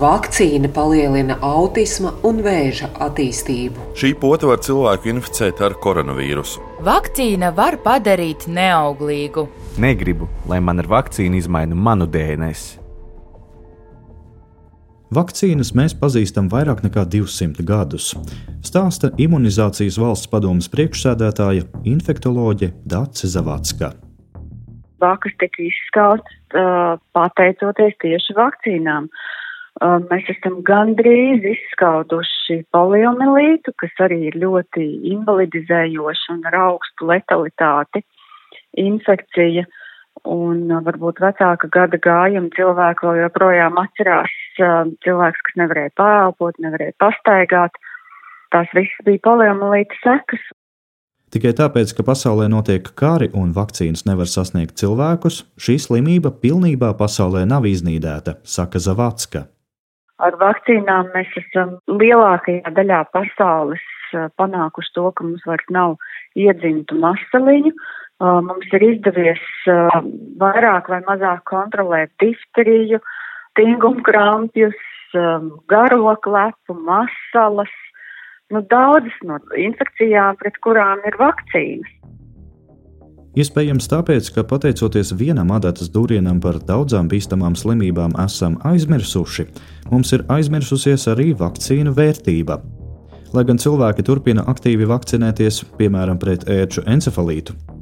Vakcīna 0.00 0.72
palielina 0.72 1.36
autisma 1.44 2.14
un 2.24 2.40
vēža 2.44 2.88
attīstību. 3.04 3.92
Šī 3.96 4.14
pota 4.20 4.48
var 4.48 4.64
cilvēku 4.64 5.12
inficēt 5.12 5.60
ar 5.64 5.76
koronavīrusu. 5.80 6.64
Vakcīna 6.88 7.52
var 7.56 7.78
padarīt 7.84 8.48
neauglīgu. 8.48 9.46
Negribu, 9.76 10.24
lai 10.48 10.56
man 10.64 10.80
ar 10.80 10.86
vakcīnu 10.88 11.36
izmaina 11.36 11.76
manu 11.76 12.06
DNS. 12.08 12.78
Vakcīnas 15.12 15.74
mēs 15.76 15.92
pazīstam 16.00 16.48
vairāk 16.48 16.80
nekā 16.86 17.04
200 17.12 17.64
gadus. 17.68 18.06
Stāsta 18.64 19.12
imunizācijas 19.20 19.98
valsts 20.00 20.32
padomas 20.32 20.70
priekšsēdētāja 20.72 21.68
infektoloģe 21.92 22.72
Dāce 22.88 23.28
Zavacka. 23.28 23.92
Vakas 25.04 25.36
tika 25.44 25.60
izskauts 25.68 26.40
uh, 26.56 26.96
pateicoties 27.12 28.00
tieši 28.00 28.38
vakcīnām. 28.40 29.10
Uh, 29.12 29.36
Mēs 29.84 30.24
esam 30.32 30.62
gandrīz 30.64 31.44
izskauduši 31.44 32.62
poliomielītu, 32.72 33.74
kas 33.76 33.92
arī 34.06 34.22
ir 34.30 34.38
ļoti 34.40 34.86
invalidizējoša 35.12 36.32
un 36.32 36.46
ar 36.48 36.56
augstu 36.62 37.10
letalitāti 37.10 38.00
infekcija. 38.80 39.66
Un 40.26 40.70
varbūt 40.86 41.20
vecāka 41.22 41.68
gada 41.70 41.98
gājuma 42.02 42.48
cilvēki 42.56 43.04
vēl 43.06 43.18
joprojām 43.26 43.76
atcerās 43.82 44.32
cilvēks, 44.56 45.42
kas 45.48 45.58
nevarēja 45.60 45.92
pārelpot, 46.00 46.56
nevarēja 46.64 46.96
pastaigāt. 47.02 47.76
Tās 48.54 48.70
visas 48.74 49.04
bija 49.06 49.22
poliomielītas 49.26 50.00
sekas. 50.02 50.46
Tikai 51.34 51.52
tāpēc, 51.58 51.90
ka 51.98 52.04
pasaulē 52.06 52.46
notiek 52.48 52.86
kari 52.96 53.28
un 53.34 53.50
vakcīnas 53.54 54.06
nevar 54.06 54.30
sasniegt 54.30 54.78
cilvēkus, 54.80 55.42
šī 55.58 55.74
slimība 55.82 56.30
pilnībā 56.30 56.92
pasaulē 56.96 57.42
nav 57.50 57.66
iznīdēta, 57.68 58.38
saka 58.46 58.80
Zavatska. 58.80 59.42
Ar 60.22 60.38
vakcīnām 60.40 61.10
mēs 61.12 61.34
esam 61.42 61.76
lielākajā 61.90 62.72
daļā 62.78 63.02
pasaules 63.12 63.82
panākuši 64.38 64.94
to, 64.94 65.10
ka 65.12 65.26
mums 65.26 65.42
vairs 65.48 65.66
nav 65.74 65.96
iedzimtu 66.38 66.96
masaliņu. 67.02 67.74
Mums 68.20 68.70
ir 68.72 68.84
izdevies 68.86 69.42
vairāk 70.40 70.88
vai 70.88 71.02
mazāk 71.04 71.42
kontrolēt 71.50 72.12
difteriju, 72.22 73.02
tingumkrampjus, 73.58 74.78
garoklepu, 75.68 76.78
masalas, 76.86 77.72
nu 78.52 78.62
daudzas 78.70 79.20
no 79.26 79.36
infekcijām, 79.60 80.40
pret 80.40 80.56
kurām 80.64 81.04
ir 81.08 81.20
vakcīnas. 81.20 81.92
Iespējams, 83.36 83.84
tāpēc, 83.92 84.30
ka 84.32 84.46
pateicoties 84.48 85.10
vienam 85.12 85.50
adatas 85.52 85.90
dūrienam 85.92 86.38
par 86.40 86.56
daudzām 86.56 87.10
bīstamām 87.12 87.52
slimībām 87.52 88.16
esam 88.24 88.56
aizmirsuši, 88.64 89.44
mums 89.92 90.16
ir 90.16 90.24
aizmirsusies 90.32 91.04
arī 91.12 91.34
vakcīnu 91.36 91.92
vērtība. 91.98 92.62
Lai 93.36 93.44
gan 93.44 93.60
cilvēki 93.60 94.06
turpina 94.08 94.46
aktīvi 94.48 94.88
vakcinēties, 94.88 95.66
piemēram, 95.76 96.16
pret 96.16 96.48
ērču 96.48 96.86
encefalītu. 96.88 97.75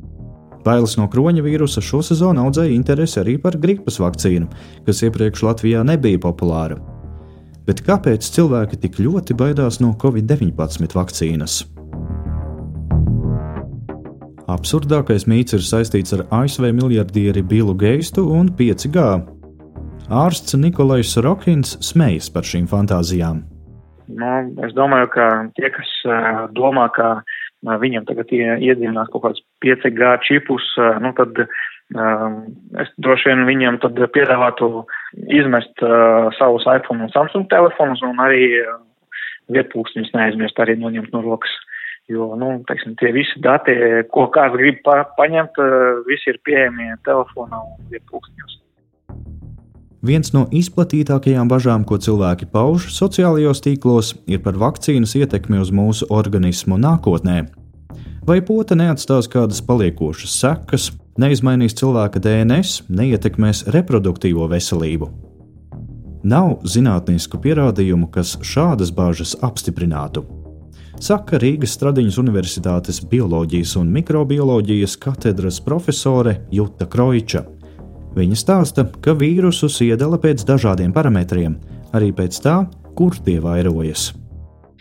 Bailes 0.64 0.97
no 0.97 1.06
kroņa 1.12 1.44
vīrusa 1.44 1.83
šo 1.85 2.00
sezonu 2.04 2.47
audzēja 2.47 2.73
interesi 2.73 3.21
arī 3.21 3.37
par 3.40 3.59
gripas 3.61 4.00
vakcīnu, 4.00 4.49
kas 4.87 5.04
iepriekš 5.04 5.44
Latvijā 5.44 5.85
nebija 5.85 6.21
populāra. 6.23 6.80
Bet 7.64 7.80
kāpēc 7.85 8.26
cilvēki 8.35 8.80
tik 8.80 8.99
ļoti 9.00 9.37
baidās 9.37 9.80
no 9.80 9.94
Covid-19 10.00 10.97
vakcīnas? 10.97 11.62
Absurdākais 14.54 15.25
mīts 15.25 15.56
ir 15.56 15.64
saistīts 15.64 16.12
ar 16.16 16.26
ASV 16.42 16.68
miljardieri 16.76 17.40
Billu 17.40 17.73
Geistu 17.80 18.26
un 18.28 18.50
5G. 18.59 19.06
Ārsts 20.12 20.56
Nikolais 20.61 21.14
Rokins 21.25 21.78
smejas 21.80 22.28
par 22.33 22.44
šīm 22.44 22.68
fantāzijām. 22.68 23.40
Nu, 24.12 24.33
es 24.66 24.75
domāju, 24.76 25.09
ka 25.14 25.28
tie, 25.56 25.71
kas 25.73 25.92
uh, 26.04 26.44
domā, 26.52 26.90
ka 26.92 27.23
viņam 27.64 28.06
tagad 28.09 28.33
iedzīvinās 28.35 29.11
kaut 29.12 29.25
kādus 29.26 29.44
5G 29.64 30.11
čipus, 30.26 30.66
nu 31.00 31.12
tad 31.16 31.38
uh, 31.44 32.38
es 32.83 32.90
droši 33.00 33.30
vien 33.30 33.44
viņiem 33.49 33.80
tad 33.85 34.00
piedāvātu 34.16 34.85
izmest 35.33 35.85
uh, 35.85 36.30
savus 36.38 36.66
iPhone 36.71 37.06
un 37.06 37.12
Samsung 37.14 37.49
telefonus 37.52 38.02
un 38.06 38.21
arī 38.25 38.49
vietpūkstņus 39.52 40.12
neaizmirst 40.16 40.61
arī 40.61 40.76
noņemt 40.80 41.12
no 41.14 41.23
rokas. 41.25 41.52
Jo, 42.09 42.35
nu, 42.37 42.59
teiksim, 42.68 42.99
tie 43.00 43.14
visi 43.16 43.40
dati, 43.40 43.73
ko 44.12 44.26
kāds 44.33 44.59
grib 44.61 44.83
pa 44.85 44.99
paņemt, 45.16 45.56
visi 46.04 46.35
ir 46.35 46.40
pieejami 46.44 46.90
telefonā 47.09 47.62
un 47.64 47.88
vietpūkstņos. 47.92 48.59
Viens 50.05 50.35
no 50.37 50.45
izplatītākajām 50.53 51.49
bažām, 51.49 51.85
ko 51.89 51.97
cilvēki 51.97 52.51
pauž 52.53 52.91
sociālajos 52.93 53.63
tīklos, 53.65 54.13
ir 54.29 54.43
par 54.45 54.59
vakcīnas 54.61 55.17
ietekmi 55.17 55.63
uz 55.63 55.73
mūsu 55.73 56.11
organismu 56.13 56.77
nākotnē. 56.77 57.47
Vai 58.29 58.39
pota 58.45 58.77
neatstās 58.77 59.31
kādas 59.33 59.63
paliekošas 59.65 60.37
sekas, 60.43 60.91
neizmainīs 61.21 61.77
cilvēka 61.81 62.21
DNS, 62.21 62.85
neietekmēs 62.89 63.65
reproduktīvo 63.73 64.49
veselību? 64.53 65.09
Nav 66.25 66.57
zinātnisku 66.69 67.41
pierādījumu, 67.41 68.09
kas 68.13 68.37
šādas 68.45 68.93
bažas 68.93 69.37
apstiprinātu 69.45 70.25
saka 71.05 71.39
Rīgas 71.41 71.75
Stradiņas 71.77 72.17
Universitātes 72.23 73.01
bioloģijas 73.11 73.75
un 73.81 73.91
mikrobioloģijas 73.93 74.97
katedras 75.03 75.61
profesore 75.65 76.39
Juta 76.55 76.87
Kroiča. 76.91 77.45
Viņa 78.14 78.37
stāsta, 78.38 78.85
ka 79.02 79.11
vīrusus 79.18 79.80
iedala 79.83 80.21
pēc 80.23 80.44
dažādiem 80.47 80.92
parametriem, 80.94 81.56
arī 81.99 82.12
pēc 82.14 82.37
tā, 82.44 82.61
kur 82.94 83.16
tie 83.26 83.40
vairojas. 83.42 84.12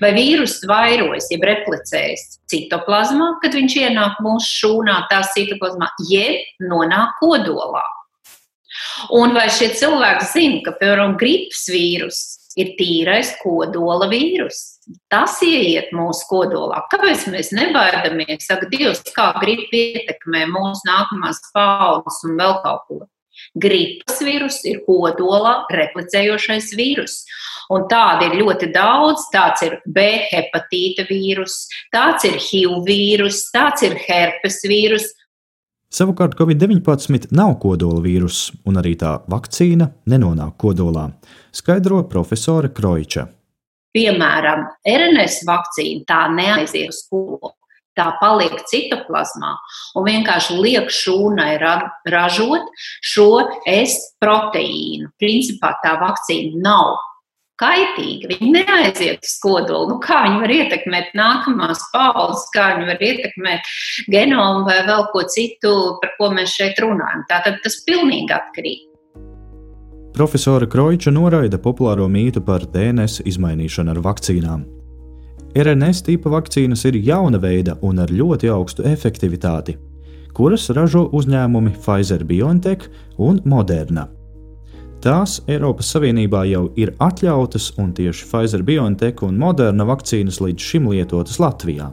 Vai 0.01 0.11
vīruss 0.13 0.61
vairojas, 0.69 1.31
jeb 1.33 1.45
replicējas 1.47 2.27
citoplazmā, 2.51 3.31
kad 3.41 3.55
viņš 3.57 3.75
ienāk 3.87 4.19
mūsu 4.21 4.51
šūnā, 4.59 4.99
tās 5.09 5.31
citoplazmā, 5.33 5.89
jeb 6.09 6.67
nonāk 6.69 7.17
kodolā. 7.21 7.81
Un 9.17 9.33
vai 9.33 9.47
šie 9.53 9.71
cilvēki 9.79 10.29
zina, 10.29 10.61
ka, 10.65 10.75
piemēram, 10.77 11.15
gripas 11.21 11.65
vīrus 11.73 12.21
ir 12.59 12.73
tīrais 12.77 13.33
kodola 13.41 14.09
vīrus? 14.11 14.61
Tas 15.09 15.39
ieiet 15.45 15.93
mūsu 15.95 16.27
kodolā. 16.29 16.83
Kāpēc 16.91 17.25
mēs 17.33 17.53
nebaidamies? 17.55 18.45
Saka, 18.45 18.69
Dievs, 18.69 19.01
kā 19.15 19.31
gripa 19.41 19.79
ietekmē 19.79 20.45
mūsu 20.51 20.85
nākamās 20.89 21.41
paudzes 21.55 22.21
un 22.27 22.37
vēl 22.41 22.57
kaut 22.65 22.85
ko. 22.89 23.01
Gripas 23.53 24.21
vīrus 24.25 24.59
ir 24.69 24.81
kodolā 24.87 25.63
replicējošais 25.73 26.71
vīrus. 26.77 27.23
Un 27.73 27.87
tādi 27.91 28.27
ir 28.29 28.37
ļoti 28.41 28.69
daudz. 28.73 29.27
Tāds 29.33 29.65
ir 29.65 29.79
B 29.85 30.05
hepatīta 30.29 31.07
vīrus, 31.09 31.63
tāds 31.93 32.27
ir 32.29 32.39
HIV 32.41 32.83
vīrus, 32.87 33.45
tāds 33.53 33.85
ir 33.87 33.97
herpes 34.07 34.61
vīrus. 34.67 35.11
Savukārt 35.93 36.33
Covid-19 36.39 37.29
nav 37.37 37.59
kodola 37.61 38.01
vīruss, 38.01 38.49
un 38.65 38.81
arī 38.81 38.95
tā 38.97 39.19
vakcīna 39.29 39.91
nenonāk 40.09 40.55
kodolā, 40.57 41.11
skaidro 41.53 42.01
profesore 42.09 42.71
Kroiča. 42.73 43.27
Piemēram, 43.93 44.65
RNS 44.89 45.43
vakcīna 45.45 46.07
tā 46.09 46.23
neaiziet 46.33 46.89
uz 46.89 47.03
kodolu 47.11 47.53
tā 47.97 48.09
paliek 48.21 48.55
citoplazmā 48.69 49.53
un 49.97 50.07
vienkārši 50.07 50.59
liek 50.59 50.91
šūnai 50.93 51.55
ra 51.61 51.77
ražot 52.09 52.69
šo 53.01 53.29
S 53.69 54.15
proteīnu. 54.23 55.11
Principā 55.21 55.75
tā 55.83 55.97
vakcīna 56.01 56.61
nav 56.63 56.95
kaitīga. 57.61 58.31
Viņi 58.33 58.51
neaiziet 58.55 59.25
uz 59.25 59.35
kodolu. 59.43 59.93
Nu, 59.93 59.99
kā 60.03 60.23
viņi 60.25 60.41
var 60.41 60.53
ietekmēt 60.57 61.13
nākamās 61.17 61.83
paudzes, 61.93 62.47
kā 62.55 62.71
viņi 62.73 62.89
var 62.89 63.03
ietekmēt 63.09 63.69
genomu 64.13 64.65
vai 64.67 64.79
vēl 64.87 65.05
ko 65.13 65.25
citu, 65.29 65.75
par 66.01 66.15
ko 66.17 66.33
mēs 66.33 66.55
šeit 66.57 66.81
runājam. 66.83 67.25
Tātad 67.29 67.61
tas 67.65 67.79
pilnīgi 67.87 68.33
atkarīgi. 68.33 68.89
Profesora 70.13 70.67
Kroiča 70.69 71.09
noraida 71.09 71.57
populāro 71.57 72.05
mītu 72.05 72.43
par 72.45 72.67
DNS 72.69 73.23
izmainīšanu 73.31 73.95
ar 73.95 74.01
vakcīnām. 74.05 74.65
RNS 75.53 75.99
tipa 76.07 76.31
vakcīnas 76.33 76.81
ir 76.89 76.95
jauna 77.05 77.37
veida 77.37 77.75
un 77.85 77.99
ar 78.01 78.09
ļoti 78.09 78.49
augstu 78.49 78.87
efektivitāti, 78.89 79.75
kuras 80.33 80.65
ražo 80.73 81.03
uzņēmumi 81.13 81.75
Pfizer 81.77 82.23
BioNTech 82.25 82.87
un 83.21 83.37
Moderna. 83.45 84.07
Tās 85.03 85.43
Eiropas 85.51 85.91
Savienībā 85.93 86.41
jau 86.49 86.63
ir 86.79 86.95
atļautas, 86.97 87.73
un 87.77 87.93
tieši 87.93 88.25
Pfizer 88.31 88.63
BioNTech 88.65 89.21
un 89.27 89.37
Moderna 89.37 89.85
vakcīnas 89.85 90.41
līdz 90.41 90.69
šim 90.71 90.89
lietotas 90.89 91.37
Latvijā. 91.43 91.91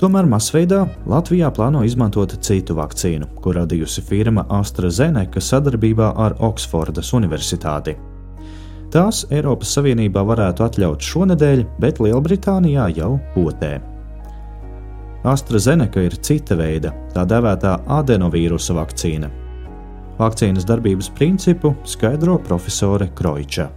Tomēr 0.00 0.24
masveidā 0.24 0.86
Latvijā 1.12 1.50
plāno 1.52 1.84
izmantot 1.84 2.38
citu 2.40 2.78
vakcīnu, 2.78 3.34
ko 3.36 3.52
radījusi 3.52 4.06
firma 4.08 4.46
AstraZeneca 4.48 5.44
sadarbībā 5.44 6.14
ar 6.16 6.38
Oksfordas 6.40 7.12
Universitāti. 7.12 7.98
Tās 8.90 9.20
Eiropas 9.30 9.70
Savienībā 9.76 10.24
varētu 10.26 10.64
atļaut 10.66 11.04
šonadēļ, 11.06 11.60
bet 11.78 12.00
Lielbritānijā 12.02 12.88
jau 12.96 13.12
potē. 13.36 13.76
AstraZeneca 15.30 16.02
ir 16.02 16.16
cita 16.26 16.56
veida, 16.58 16.90
tā 17.14 17.22
dēvētā 17.28 17.76
adenovīrusa 18.00 18.74
vakcīna. 18.74 19.28
Vakcīnas 20.18 20.66
darbības 20.66 21.06
principu 21.14 21.70
skaidro 21.86 22.34
profesore 22.42 23.06
Kroiča. 23.14 23.68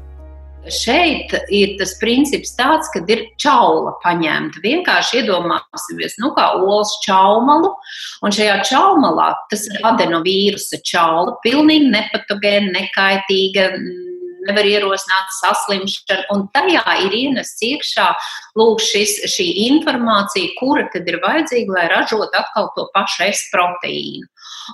Šeit 0.72 1.36
ir 1.51 1.75
tas 1.77 1.91
princips 2.00 2.55
tāds, 2.58 2.89
ka 2.89 3.03
ir 3.12 3.22
čaula 3.38 3.93
paņemta. 4.01 4.63
Vienkārši 4.63 5.20
iedomāsimies, 5.22 6.15
nu, 6.24 6.32
kā 6.34 6.48
olas 6.58 6.96
čaumalu, 7.03 7.70
un 8.24 8.34
šajā 8.34 8.55
čaumalā 8.72 9.29
tas 9.51 9.67
ir 9.70 9.77
adenovīrusa 9.91 10.82
čaula, 10.88 11.36
pilnīgi 11.46 11.91
nepatogēna, 11.93 12.72
nekaitīga, 12.79 13.67
nevar 14.47 14.67
ierosināt 14.67 15.34
saslimšanu, 15.39 16.27
un 16.36 16.45
tajā 16.56 16.84
ir 17.06 17.17
ienests 17.17 17.63
iekšā 17.65 18.08
lūk, 18.60 18.84
šis, 18.84 19.17
šī 19.34 19.47
informācija, 19.69 20.53
kura 20.60 20.88
tad 20.93 21.10
ir 21.10 21.19
vajadzīga, 21.23 21.75
lai 21.77 21.88
ražotu 21.91 22.39
atkal 22.39 22.71
to 22.77 22.88
pašu 22.95 23.27
S 23.29 23.49
proteīnu. 23.53 24.29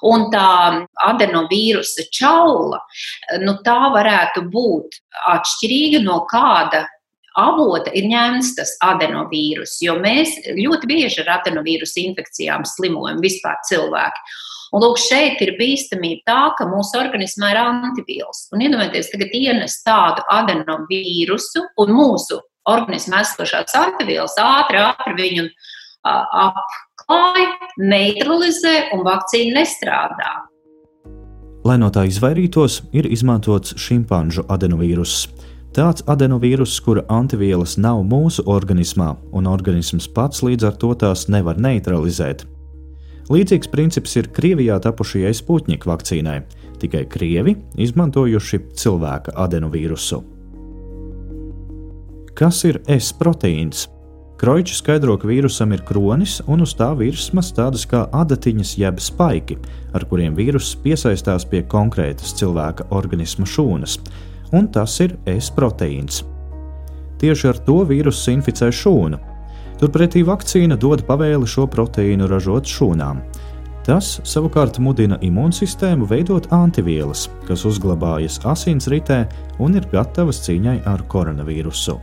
Un 0.06 0.30
tā 0.34 0.86
adenovīrusa 1.06 2.06
čaula, 2.14 2.82
nu, 3.42 3.58
tā 3.66 3.80
varētu 3.96 4.46
būt 4.54 5.02
atšķirīga 5.34 6.04
no 6.06 6.22
kāda 6.30 6.86
avota 7.40 7.94
ir 7.96 8.10
ņemts 8.10 8.54
tas 8.58 8.76
adenovīrus, 8.86 9.78
jo 9.86 9.96
mēs 10.02 10.36
ļoti 10.58 10.90
bieži 10.90 11.24
ar 11.24 11.40
adenovīrusu 11.40 12.02
infekcijām 12.08 12.66
slimojam 12.68 13.22
vispār 13.24 13.60
cilvēki. 13.70 14.38
Un 14.70 14.84
lūk, 14.84 15.00
šeit 15.02 15.40
ir 15.42 15.56
bīstamība 15.58 16.22
tā, 16.30 16.42
ka 16.60 16.68
mūsu 16.70 17.00
organismā 17.00 17.54
ir 17.56 17.62
antivielas. 17.64 18.46
Un 18.54 18.62
iedomājieties, 18.68 19.10
tagad 19.14 19.34
ienes 19.34 19.80
tādu 19.86 20.26
adenovīrusu 20.30 21.64
un 21.82 21.94
mūsu 21.98 22.38
organismā 22.70 23.24
esošās 23.26 23.74
antivielas 23.80 24.38
ātri, 24.42 24.78
ātri 24.84 25.16
viņu 25.18 25.48
apklāj, 26.06 27.48
neutralizē 27.82 28.76
un 28.94 29.04
vakcīna 29.08 29.58
nestrādā. 29.64 30.36
Lai 31.66 31.76
no 31.82 31.90
tā 31.92 32.06
izvairītos, 32.08 32.84
ir 32.96 33.10
izmantots 33.10 33.74
šimpanžu 33.82 34.46
adenovīruss. 34.54 35.28
Tāds 35.76 36.06
adenovīruss, 36.10 36.80
kura 36.82 37.04
antivielas 37.14 37.76
nav 37.78 38.00
mūsu 38.08 38.46
organismā, 38.50 39.12
un 39.34 39.50
organisms 39.50 40.08
pats 40.10 40.42
līdz 40.46 40.70
ar 40.72 40.80
to 40.82 40.94
tās 41.04 41.28
nevar 41.30 41.60
neutralizēt. 41.62 42.46
Līdzīgs 43.30 43.70
princips 43.70 44.16
ir 44.18 44.32
Krievijā 44.34 44.80
tapušajai 44.82 45.36
Sputņika 45.38 45.90
vakcīnai, 45.92 46.40
tikai 46.82 47.04
Krievi 47.14 47.54
izmantojuši 47.78 48.60
cilvēka 48.82 49.36
adenovīrusu. 49.38 50.24
Kas 52.40 52.64
ir 52.66 52.80
S 52.90 53.14
proteīns? 53.14 53.86
Kroičs 54.40 54.80
skaidro, 54.80 55.18
ka 55.20 55.28
vīrusam 55.28 55.76
ir 55.76 55.82
kronis 55.86 56.38
un 56.48 56.64
uz 56.64 56.72
tā 56.80 56.88
virsmas 56.96 57.52
tādas 57.54 57.84
kā 57.92 58.06
adatiņas 58.16 58.72
jeb 58.80 59.02
spaiki, 59.04 59.58
ar 59.94 60.06
kuriem 60.08 60.38
vīruss 60.38 60.78
piesaistās 60.80 61.46
pie 61.46 61.66
konkrētas 61.68 62.32
cilvēka 62.40 62.88
organisma 62.96 63.46
šūnas, 63.46 63.98
un 64.56 64.72
tas 64.74 64.96
ir 65.04 65.18
S 65.28 65.52
proteīns. 65.54 66.24
Tieši 67.20 67.52
ar 67.52 67.60
to 67.68 67.82
vīruss 67.86 68.32
inficē 68.32 68.72
šūnu, 68.72 69.20
Turpretī 69.80 70.26
vakcīna 70.28 70.76
dod 70.76 71.06
pavēli 71.08 71.48
šo 71.48 71.64
proteīnu 71.72 72.28
ražot 72.28 72.68
šūnām. 72.68 73.22
Tas 73.88 74.18
savukārt 74.28 74.76
mudina 74.84 75.16
imūnsistēmu 75.24 76.06
veidot 76.10 76.50
antivielas, 76.54 77.30
kas 77.48 77.64
uzglabājas 77.66 78.42
asinsritē 78.44 79.24
un 79.64 79.80
ir 79.80 79.88
gatavas 79.94 80.44
cīņai 80.44 80.82
ar 80.90 81.06
koronavīrusu. 81.10 81.96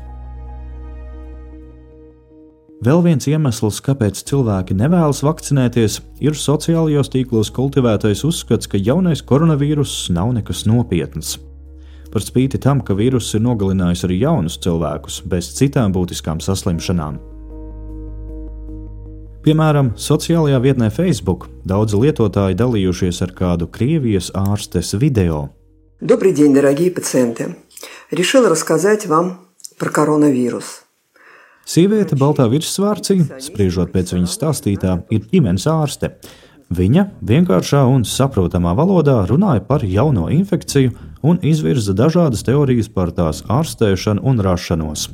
Vēl 2.87 3.05
viens 3.05 3.29
iemesls, 3.29 3.79
kāpēc 3.85 4.19
cilvēki 4.29 4.77
nevēlas 4.77 5.23
vakcinēties, 5.25 6.01
ir 6.25 6.37
sociālajos 6.37 7.13
tīklos 7.13 7.53
kultivētais 7.57 8.25
uzskats, 8.29 8.69
ka 8.69 8.81
jaunais 8.81 9.25
koronavīruss 9.25 10.11
nav 10.17 10.33
nekas 10.37 10.65
nopietns. 10.69 11.37
Par 12.13 12.25
spīti 12.25 12.61
tam, 12.61 12.81
ka 12.81 12.97
vīruss 12.97 13.37
ir 13.37 13.45
nogalinājis 13.45 14.05
arī 14.09 14.21
jaunus 14.25 14.61
cilvēkus 14.65 15.23
bez 15.29 15.55
citām 15.57 15.93
būtiskām 15.97 16.41
saslimšanām. 16.41 17.36
Piemēram, 19.46 19.94
sociālajā 19.98 20.60
vietnē 20.62 20.92
Facebook 20.94 21.48
daudzi 21.66 21.98
lietotāji 21.98 22.60
dalījušies 22.60 23.24
ar 23.26 23.32
kādu 23.34 23.68
Krievijas 23.68 24.30
ārstes 24.38 24.94
video. 24.94 25.50
Добрый 26.00 26.34
день, 26.34 26.54
дорогие 26.54 26.92
пациенты! 26.92 27.56
Решила 28.12 28.50
рассказать 28.50 29.08
вам 29.08 29.48
про 29.78 29.90
коронавирус. 29.90 30.82
Sieviete 31.66 32.18
baltā 32.18 32.48
virssvārcī, 32.52 33.22
spriežot 33.40 33.94
pēc 33.94 34.16
viņas 34.16 34.34
stāstītā, 34.38 34.96
ir 35.14 35.26
ģimenes 35.32 35.68
ārste. 35.70 36.16
Viņa 36.72 37.06
vienkāršā 37.22 37.84
un 37.88 38.06
saprotamā 38.08 38.74
valodā 38.76 39.22
runāja 39.30 39.64
par 39.68 39.86
jauno 39.86 40.30
infekciju 40.34 40.94
un 41.24 41.40
izvirza 41.42 41.94
dažādas 41.94 42.44
teorijas 42.48 42.90
par 42.90 43.12
tās 43.16 43.44
ārstēšanu 43.48 44.24
un 44.24 44.42
rašanos. 44.42 45.10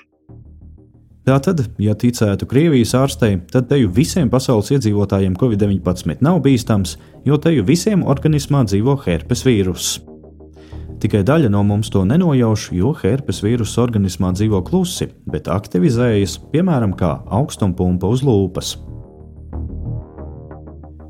Tātad, 1.29 1.59
ja 1.77 1.93
ticētu 1.93 2.47
Krievijas 2.49 2.95
ārstei, 2.97 3.35
tad 3.53 3.67
teju 3.69 3.91
visiem 3.93 4.31
pasaules 4.33 4.71
iedzīvotājiem 4.73 5.35
Covid-19 5.37 6.23
nav 6.25 6.38
bīstams, 6.47 6.95
jo 7.29 7.37
teju 7.37 7.67
visiem 7.69 8.01
organismā 8.09 8.62
dzīvo 8.64 8.95
herpes 9.03 9.45
vīruss. 9.45 9.99
Tikai 11.05 11.21
daļa 11.29 11.53
no 11.53 11.61
mums 11.69 11.93
to 11.93 12.07
nenojauš, 12.09 12.71
jo 12.73 12.95
herpes 13.03 13.43
vīruss 13.45 13.77
organismā 13.77 14.33
dzīvo 14.38 14.62
klusi, 14.64 15.11
bet 15.29 15.53
aktivizējas, 15.53 16.41
piemēram, 16.55 16.97
kā 16.97 17.19
augstumpumpa 17.29 18.09
uz 18.09 18.25
lūpas. 18.25 18.79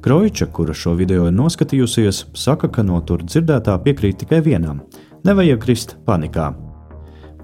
Kroiča, 0.03 0.51
kura 0.51 0.75
šo 0.75 0.99
video 0.99 1.31
ir 1.31 1.37
noskatījusies, 1.39 2.25
saka, 2.35 2.67
ka 2.75 2.83
no 2.83 2.99
tur 3.07 3.23
dzirdētā 3.23 3.79
piekrīt 3.87 4.25
tikai 4.25 4.43
vienam- 4.43 4.83
nevajag 5.29 5.63
krist 5.63 5.97
panikā. 6.05 6.57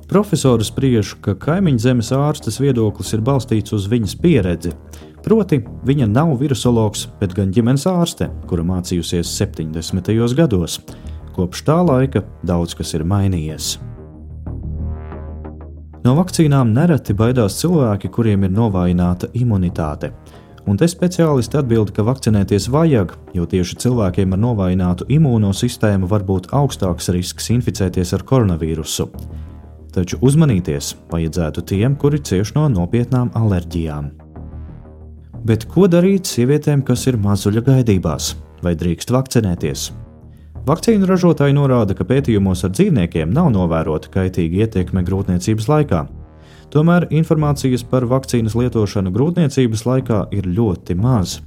Profesors 0.09 0.69
spriež, 0.69 1.15
ka 1.25 1.33
kaimiņu 1.41 1.81
zemes 1.81 2.11
ārstes 2.13 2.59
viedoklis 2.61 3.15
ir 3.17 3.23
balstīts 3.25 3.73
uz 3.73 3.87
viņas 3.89 4.17
pieredzi. 4.21 4.75
Proti, 5.25 5.63
viņa 5.89 6.09
nav 6.11 6.35
virusologs, 6.37 7.07
bet 7.21 7.33
gan 7.37 7.53
ģimenes 7.55 7.87
ārste, 7.89 8.29
kura 8.49 8.67
mācījusies 8.69 9.31
70. 9.39 10.13
gados. 10.37 10.83
Kopš 11.35 11.65
tā 11.65 11.79
laika 11.81 12.21
daudz 12.45 12.77
kas 12.77 12.93
ir 12.95 13.07
mainījies. 13.09 13.79
No 16.05 16.13
vakcīnām 16.19 16.75
nereti 16.77 17.17
baidās 17.17 17.57
cilvēki, 17.63 18.13
kuriem 18.13 18.45
ir 18.45 18.53
novājināta 18.53 19.31
imunitāte. 19.33 20.13
Un 20.69 20.77
te 20.81 20.85
speciālisti 20.89 21.57
atbild, 21.61 21.95
ka 21.97 22.05
vakcinēties 22.05 22.69
vajag, 22.73 23.17
jo 23.37 23.49
tieši 23.49 23.81
cilvēkiem 23.87 24.37
ar 24.37 24.43
novājinātu 24.45 25.09
imūnosistēmu 25.17 26.09
var 26.13 26.29
būt 26.29 26.53
augstāks 26.53 27.09
risks 27.17 27.51
inficēties 27.57 28.13
ar 28.17 28.25
koronavīrusu 28.29 29.09
taču 29.95 30.19
uzmanīties 30.25 30.95
vajadzētu 31.13 31.65
tiem, 31.71 31.97
kuri 31.97 32.21
cieš 32.21 32.55
no 32.59 32.67
nopietnām 32.73 33.33
alerģijām. 33.39 34.11
Bet 35.45 35.67
ko 35.69 35.87
darīt 35.91 36.29
sievietēm, 36.29 36.83
kas 36.89 37.05
ir 37.11 37.21
mazuļa 37.21 37.63
gaidībās, 37.67 38.33
vai 38.65 38.73
drīkst 38.81 39.13
vakcinēties? 39.13 39.91
Vakcīnu 40.65 41.05
ražotāji 41.05 41.53
norāda, 41.53 41.93
ka 41.93 42.07
pētījumos 42.09 42.65
ar 42.65 42.73
dzīvniekiem 42.73 43.33
nav 43.37 43.51
novērota 43.53 44.09
kaitīga 44.15 44.65
ietekme 44.65 45.03
grūtniecības 45.05 45.69
laikā. 45.69 46.07
Tomēr 46.73 47.05
informācijas 47.13 47.85
par 47.91 48.07
vakcīnas 48.09 48.57
lietošanu 48.57 49.13
grūtniecības 49.13 49.85
laikā 49.85 50.23
ir 50.33 50.49
ļoti 50.49 50.97
maz. 50.97 51.43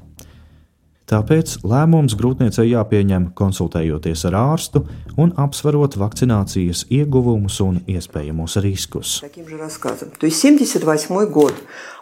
Tāpēc 1.12 1.58
lēmums 1.66 2.14
grūtniecei 2.16 2.70
jāpieņem 2.70 3.32
konsultējoties 3.36 4.22
ar 4.30 4.36
ārstu 4.38 4.84
un 5.20 5.34
apsverot 5.36 5.98
vakcinācijas 6.00 6.86
ieguvumus 6.88 7.58
un 7.60 7.82
iespējamos 7.90 8.56
riskus. 8.64 9.20
То 9.20 10.26
есть 10.26 10.40
78 10.40 11.26
год 11.26 11.54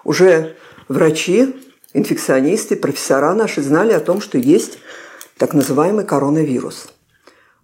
уже 0.05 0.55
врачи, 0.89 1.55
инфекционисты, 1.95 2.77
профессора 2.77 3.35
наши 3.35 3.63
знали 3.63 3.93
о 3.93 4.01
том, 4.01 4.21
что 4.21 4.39
есть 4.39 4.79
так 5.39 5.55
называемый 5.55 6.05
коронавирус. 6.05 6.89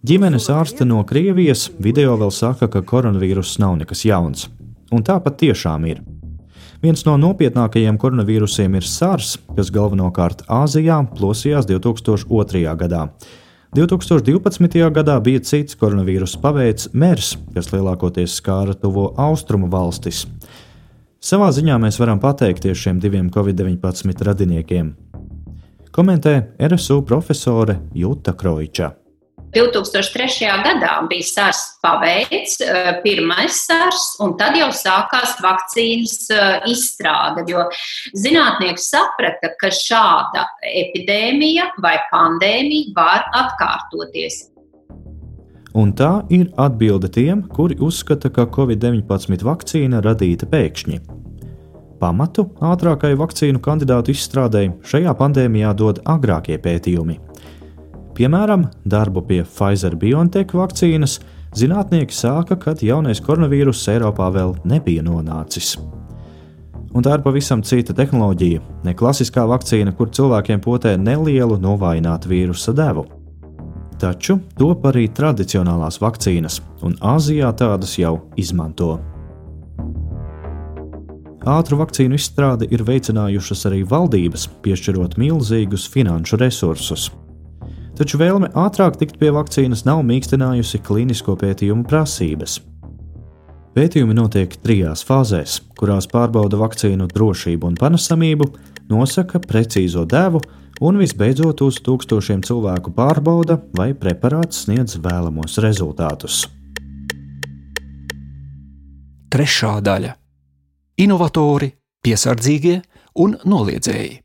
Ģimenes 0.03 0.45
ārste 0.53 0.85
no 0.85 1.01
Krievijas 1.03 1.71
video 1.79 2.13
vēl 2.21 2.29
saka, 2.31 2.67
ka 2.69 2.83
koronavīruss 2.85 3.57
nav 3.59 3.79
nekas 3.79 4.05
jauns. 4.05 4.45
Un 4.93 5.01
tā 5.03 5.17
pat 5.23 5.39
tiešām 5.41 5.87
ir. 5.89 6.03
Viens 6.82 7.04
no 7.06 7.12
nopietnākajiem 7.14 7.94
koronavīrusiem 7.94 8.72
ir 8.74 8.82
SARS, 8.82 9.36
kas 9.54 9.68
galvenokārt 9.70 10.40
Āzijā 10.50 10.96
plosījās 11.14 11.68
2002. 11.68 12.62
gadā. 12.80 13.04
2012. 13.78 14.80
gadā 14.90 15.14
bija 15.22 15.44
cits 15.46 15.78
koronavīrus 15.78 16.34
paveids 16.42 16.88
MERS, 16.90 17.36
kas 17.54 17.70
lielākoties 17.70 18.34
skāra 18.40 18.74
tuvo 18.74 19.12
austrumu 19.14 19.70
valstis. 19.70 20.24
Savā 21.22 21.52
ziņā 21.54 21.76
mēs 21.84 22.00
varam 22.02 22.18
pateikties 22.18 22.82
šiem 22.82 22.98
diviem 22.98 23.30
covid-19 23.30 24.26
radiniekiem. 24.26 24.90
Komentē 25.94 26.34
RSU 26.66 27.04
profesore 27.06 27.78
Juta 27.94 28.34
Kroiča. 28.34 28.90
2003. 29.52 30.48
gadā 30.64 30.92
bija 31.08 31.26
SARS 31.28 31.60
paveids, 31.84 32.60
eh, 32.60 33.00
pirmais 33.04 33.58
SARS, 33.66 34.16
un 34.24 34.36
tad 34.38 34.56
jau 34.56 34.70
sākās 34.72 35.36
vakcīnas 35.44 36.30
eh, 36.30 36.60
izstrāde, 36.72 37.44
jo 37.48 37.66
zinātnieki 38.16 38.80
saprata, 38.80 39.52
ka 39.60 39.68
šāda 39.68 40.46
epidēmija 40.62 41.72
vai 41.84 41.98
pandēmija 42.12 42.96
var 42.96 43.28
atkārtoties. 43.42 44.48
Un 45.74 45.92
tā 45.96 46.20
ir 46.32 46.50
atbilde 46.60 47.08
tiem, 47.08 47.46
kuri 47.48 47.78
uzskata, 47.80 48.28
ka 48.32 48.44
Covid-19 48.44 49.44
vakcīna 49.44 50.02
radīta 50.04 50.48
pēkšņi. 50.48 51.00
Pamatu 52.02 52.48
ātrākai 52.60 53.12
vakcīnu 53.16 53.60
kandidātu 53.62 54.12
izstrādēji 54.12 54.72
šajā 54.90 55.12
pandēmijā 55.16 55.72
dod 55.78 56.00
agrākie 56.04 56.58
pētījumi. 56.60 57.20
Piemēram, 58.12 58.66
darbu 58.84 59.22
pie 59.24 59.40
Pfizer 59.48 59.94
BioNTech 59.96 60.52
vakcīnas 60.52 61.16
zinātnieki 61.56 62.12
sāka, 62.12 62.58
kad 62.60 62.82
jaunais 62.84 63.22
koronavīruss 63.24 63.88
Eiropā 63.88 64.28
vēl 64.34 64.52
nebija 64.68 65.04
nonācis. 65.06 65.78
Un 66.92 67.04
tā 67.04 67.14
ir 67.16 67.22
pavisam 67.24 67.62
cita 67.64 67.94
tehnoloģija, 67.96 68.60
ne 68.84 68.92
klasiskā 68.92 69.46
vakcīna, 69.48 69.94
kur 69.96 70.10
cilvēkiem 70.12 70.60
potē 70.60 70.92
nelielu 71.00 71.56
novājinātu 71.62 72.28
vīrusa 72.28 72.74
devu. 72.76 73.06
Taču 74.02 74.36
top 74.58 74.84
arī 74.90 75.06
tradicionālās 75.08 75.96
vakcīnas, 76.02 76.60
un 76.84 76.98
Āzijā 77.00 77.48
tādas 77.56 77.96
jau 77.96 78.18
izmanto. 78.36 78.98
Ātru 81.48 81.80
vakcīnu 81.80 82.20
izstrādi 82.20 82.68
ir 82.74 82.84
veicinājušas 82.86 83.66
arī 83.72 83.82
valdības, 83.88 84.46
piešķirot 84.62 85.16
milzīgus 85.18 85.88
finanšu 85.90 86.38
resursus 86.44 87.08
taču 87.98 88.20
vēlme 88.20 88.50
ātrāk 88.58 88.98
tikt 89.00 89.18
pie 89.20 89.32
vakcīnas 89.34 89.84
nav 89.88 90.02
mīkstinājusi 90.08 90.80
klīnisko 90.86 91.36
pētījumu 91.40 91.86
prasības. 91.88 92.60
Pētījumi 93.72 94.16
notiek 94.16 94.52
trijās 94.60 95.04
fāzēs, 95.08 95.60
kurās 95.80 96.08
pārbauda 96.10 96.58
vakcīnu 96.60 97.06
drošību 97.08 97.70
un 97.70 97.78
panesamību, 97.80 98.50
nosaka 98.92 99.40
precīzo 99.40 100.04
devu 100.04 100.42
un 100.82 100.98
visbeidzot 101.00 101.62
uz 101.64 101.78
tūkstošiem 101.84 102.42
cilvēku 102.44 102.92
pārbauda, 102.96 103.60
vai 103.78 103.92
preparāts 103.96 104.66
sniedz 104.66 104.98
vēlamos 105.00 105.60
rezultātus. 105.64 106.46
Trešā 109.32 109.78
daļa- 109.80 110.12
inovatori, 111.04 111.72
piesardzīgie 112.04 112.82
un 113.24 113.38
noliedzēji. 113.44 114.21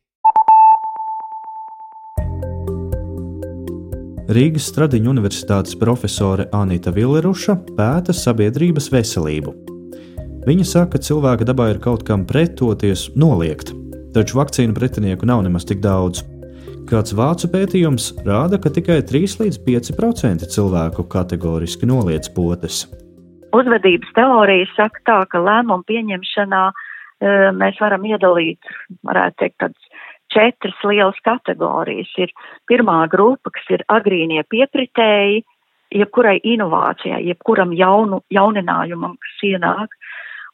Rīgas 4.28 4.66
Stradiņu 4.68 5.08
universitātes 5.13 5.78
profesore 5.80 6.50
Anita 6.52 6.92
Villeruša 6.92 7.54
pēta 7.78 8.12
sabiedrības 8.12 8.90
veselību. 8.92 9.54
Viņa 10.44 10.66
saka, 10.68 10.98
ka 10.98 11.00
cilvēka 11.06 11.48
dabā 11.48 11.70
ir 11.72 11.80
kaut 11.80 12.04
kam 12.04 12.26
pretoties, 12.28 13.06
noliegt, 13.16 13.72
taču 14.12 14.42
vakcīnu 14.42 14.76
pretinieku 14.76 15.30
nav 15.30 15.46
nemaz 15.46 15.63
tik 15.70 15.80
daudz. 15.80 16.26
Kāds 16.92 17.16
vācu 17.16 17.48
pētījums 17.56 18.10
rāda, 18.28 18.60
ka 18.60 18.68
tikai 18.76 19.00
3 19.08 19.40
līdz 19.46 19.62
5% 19.63 20.52
cilvēku 20.52 21.08
kategoriski 21.08 21.88
noliedz 21.88 22.28
potes. 22.36 22.84
Uzvedības 23.56 24.12
teorija 24.12 24.68
saka 24.76 25.06
tā, 25.08 25.22
ka 25.32 25.40
lēmumu 25.40 25.88
pieņemšanā 25.88 26.66
e, 26.68 26.76
mēs 27.63 27.80
varam 27.80 28.04
iedalīt, 28.12 28.76
varētu 29.08 29.40
teikt, 29.40 29.62
tādas 29.63 29.87
četras 30.34 30.80
lielas 30.88 31.20
kategorijas. 31.26 32.10
Ir 32.18 32.34
pirmā 32.70 33.04
grupa, 33.12 33.54
kas 33.54 33.66
ir 33.78 33.86
agrīnie 33.92 34.44
piekritēji, 34.50 35.44
jebkurai 35.96 36.40
inovācijai, 36.44 37.22
jebkuram 37.30 37.72
jaunu, 37.78 38.22
jauninājumam, 38.34 39.13
kas 39.24 39.38
ienāk. 39.48 39.90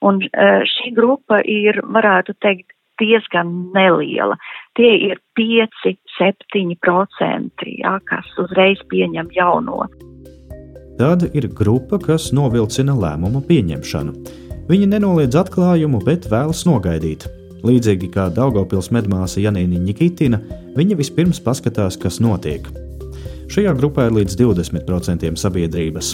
Un 0.04 0.20
e, 0.24 0.28
šī 0.68 0.92
grupa 0.96 1.42
ir, 1.48 1.82
varētu 1.96 2.34
teikt, 2.44 2.68
diezgan 3.02 3.48
neliela. 3.74 4.36
Tie 4.78 4.94
ir 5.10 5.18
5-7%, 5.40 7.66
jā, 7.80 7.94
kas 8.10 8.28
uzreiz 8.42 8.80
pieņem 8.92 9.28
jauno. 9.34 9.76
Tad 11.00 11.20
ir 11.34 11.46
grupa, 11.58 11.98
kas 11.98 12.32
novilcina 12.36 12.94
lēmumu 12.94 13.42
pieņemšanu. 13.48 14.12
Viņi 14.70 14.86
nenoliedz 14.94 15.36
atklājumu, 15.42 15.98
bet 16.06 16.22
vēlas 16.32 16.62
nogaidīt, 16.70 17.22
Līdzīgi 17.64 18.10
kā 18.12 18.28
Daugopils 18.36 18.90
medmāsa 18.92 19.40
Janīna 19.40 19.80
Nikitina, 19.80 20.42
viņa 20.76 20.98
vispirms 21.00 21.40
paskatās, 21.44 21.96
kas 22.00 22.20
notiek. 22.20 22.68
Šajā 23.54 23.72
grupā 23.78 24.10
ir 24.10 24.18
līdz 24.18 24.36
20% 24.40 25.32
sabiedrības. 25.40 26.14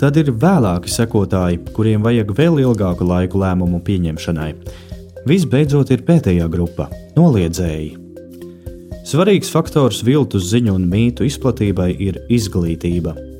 Tad 0.00 0.18
ir 0.20 0.32
vēlāki 0.36 0.90
sekotāji, 0.92 1.62
kuriem 1.72 2.02
vajag 2.04 2.32
vēl 2.36 2.60
ilgāku 2.66 3.06
laiku 3.08 3.40
lēmumu 3.40 3.80
pieņemšanai. 3.86 4.50
Visbeidzot, 5.24 5.92
ir 5.94 6.02
pēdējā 6.04 6.48
grupa- 6.52 6.90
noliedzēji. 7.18 7.94
Svarīgs 9.08 9.52
faktors 9.52 10.02
viltus 10.04 10.50
ziņu 10.50 10.74
un 10.74 10.84
mītu 10.90 11.24
izplatībai 11.24 11.94
ir 12.00 12.20
izglītība. 12.28 13.33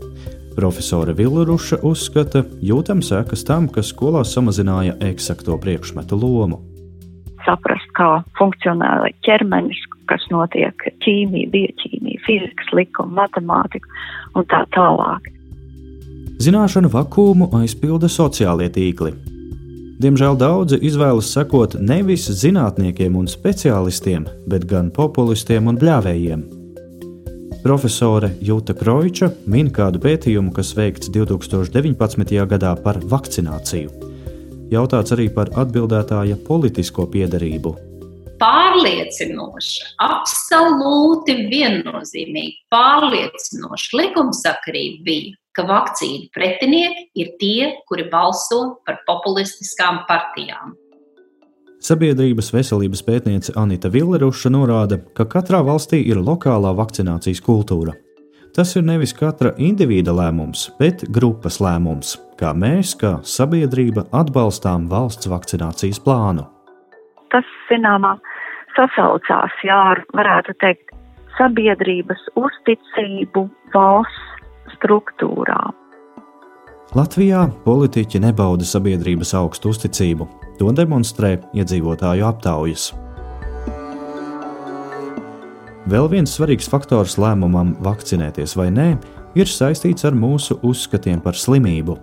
Profesore 0.55 1.13
Viluruša 1.19 1.81
uzskata, 1.83 2.45
jūtam 2.63 3.03
sekas 3.03 3.43
tam, 3.47 3.67
ka 3.69 3.83
skolās 3.83 4.35
samazināja 4.37 4.95
eksakto 5.03 5.57
priekšmetu 5.61 6.19
lomu. 6.19 6.61
Saprast, 7.45 7.91
kā 7.99 8.23
funkcionē 8.39 9.11
ķermenis, 9.27 9.83
kas 10.09 10.25
notiek 10.33 10.87
ķīmija, 11.05 11.51
bioķīmija, 11.53 12.23
fizikas 12.25 12.73
likuma, 12.77 13.25
matemātika 13.25 13.91
un 14.39 14.47
tā 14.49 14.63
tālāk. 14.77 15.29
Zināšanu 16.43 16.91
vakumu 16.91 17.51
aizpilda 17.61 18.09
sociālie 18.11 18.71
tīkli. 18.73 19.13
Diemžēl 20.03 20.39
daudzi 20.39 20.81
izvēlas 20.83 21.29
sekot 21.35 21.77
nevis 21.79 22.27
zinātniekiem 22.27 23.15
un 23.19 23.31
speciālistiem, 23.31 24.27
bet 24.51 24.67
gan 24.71 24.91
populistiem 24.95 25.71
un 25.71 25.79
bļāvējiem. 25.79 26.64
Profesore 27.65 28.29
Jūta 28.45 28.75
Kroiča 28.77 29.31
min 29.49 29.71
kādu 29.73 29.97
pētījumu, 30.05 30.51
kas 30.53 30.75
veikts 30.77 31.09
2019. 31.15 32.35
gadā 32.51 32.75
par 32.85 32.99
vakcināciju. 33.01 34.11
Jautāts 34.69 35.15
arī 35.17 35.31
par 35.33 35.49
atbildētāja 35.63 36.37
politisko 36.45 37.07
piedarību. 37.15 37.73
Pārliecinoša, 38.43 39.95
absolūti 40.05 41.39
viennozīmīgi 41.55 42.67
pārliecinoša 42.75 43.97
likumsakarība 44.03 45.01
bija 45.09 45.33
ka 45.57 45.65
vakcīnu 45.69 46.29
pretinieki 46.35 47.07
ir 47.23 47.35
tie, 47.41 47.73
kuri 47.89 48.11
balso 48.13 48.83
par 48.85 49.01
populistiskām 49.09 50.03
partijām. 50.11 50.75
Sabiedrības 51.85 52.47
veselības 52.55 53.03
pētniece 53.05 53.53
Anita 53.61 53.91
Villeruša 53.93 54.49
norāda, 54.49 54.97
ka 55.13 55.27
katrā 55.29 55.59
valstī 55.67 55.99
ir 56.09 56.17
lokālā 56.17 56.71
vakcinācijas 56.79 57.43
kultūra. 57.45 57.93
Tas 58.57 58.71
ir 58.79 58.87
nevis 58.87 59.13
katra 59.13 59.51
individa 59.61 60.15
lēmums, 60.17 60.71
bet 60.79 61.03
grupas 61.13 61.59
lēmums, 61.61 62.15
kā 62.41 62.55
mēs, 62.57 62.95
kā 62.97 63.19
sabiedrība, 63.29 64.07
atbalstām 64.17 64.87
valsts 64.89 65.29
vakcinācijas 65.29 66.01
plānu. 66.01 66.47
Tas, 67.35 67.51
zināmā, 67.69 68.15
sasaucās, 68.79 69.59
jā, 69.69 69.83
varētu 70.17 70.57
teikt, 70.65 70.95
sabiedrības 71.37 72.23
uzticību 72.41 73.45
valsts 73.77 74.73
struktūrām. 74.79 75.77
Latvijā 76.97 77.45
politiķi 77.69 78.25
nebauda 78.25 78.65
sabiedrības 78.65 79.35
augstu 79.37 79.75
uzticību. 79.75 80.31
To 80.61 80.71
demonstrē 80.71 81.37
iedzīvotāju 81.57 82.27
aptaujas. 82.29 82.93
Vēl 85.91 86.07
viens 86.09 86.33
svarīgs 86.33 86.71
faktors 86.73 87.19
lēmumam 87.21 87.75
vakcinēties 87.85 88.55
vai 88.57 88.71
nē 88.73 88.89
ir 89.37 89.51
saistīts 89.51 90.07
ar 90.09 90.17
mūsu 90.17 90.57
uzskatiem 90.65 91.21
par 91.21 91.37
slimību. 91.37 91.99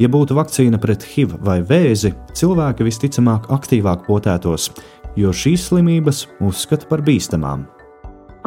Ja 0.00 0.08
būtu 0.12 0.36
vakcīna 0.36 0.80
pret 0.80 1.04
HIV 1.04 1.38
vai 1.44 1.58
vēzi, 1.64 2.12
cilvēki 2.36 2.86
visticamāk 2.86 3.50
aktīvāk 3.52 4.04
potētos, 4.08 4.70
jo 5.16 5.32
šīs 5.32 5.70
slimības 5.70 6.26
uzskata 6.44 6.88
par 6.88 7.04
bīstamām. 7.04 7.64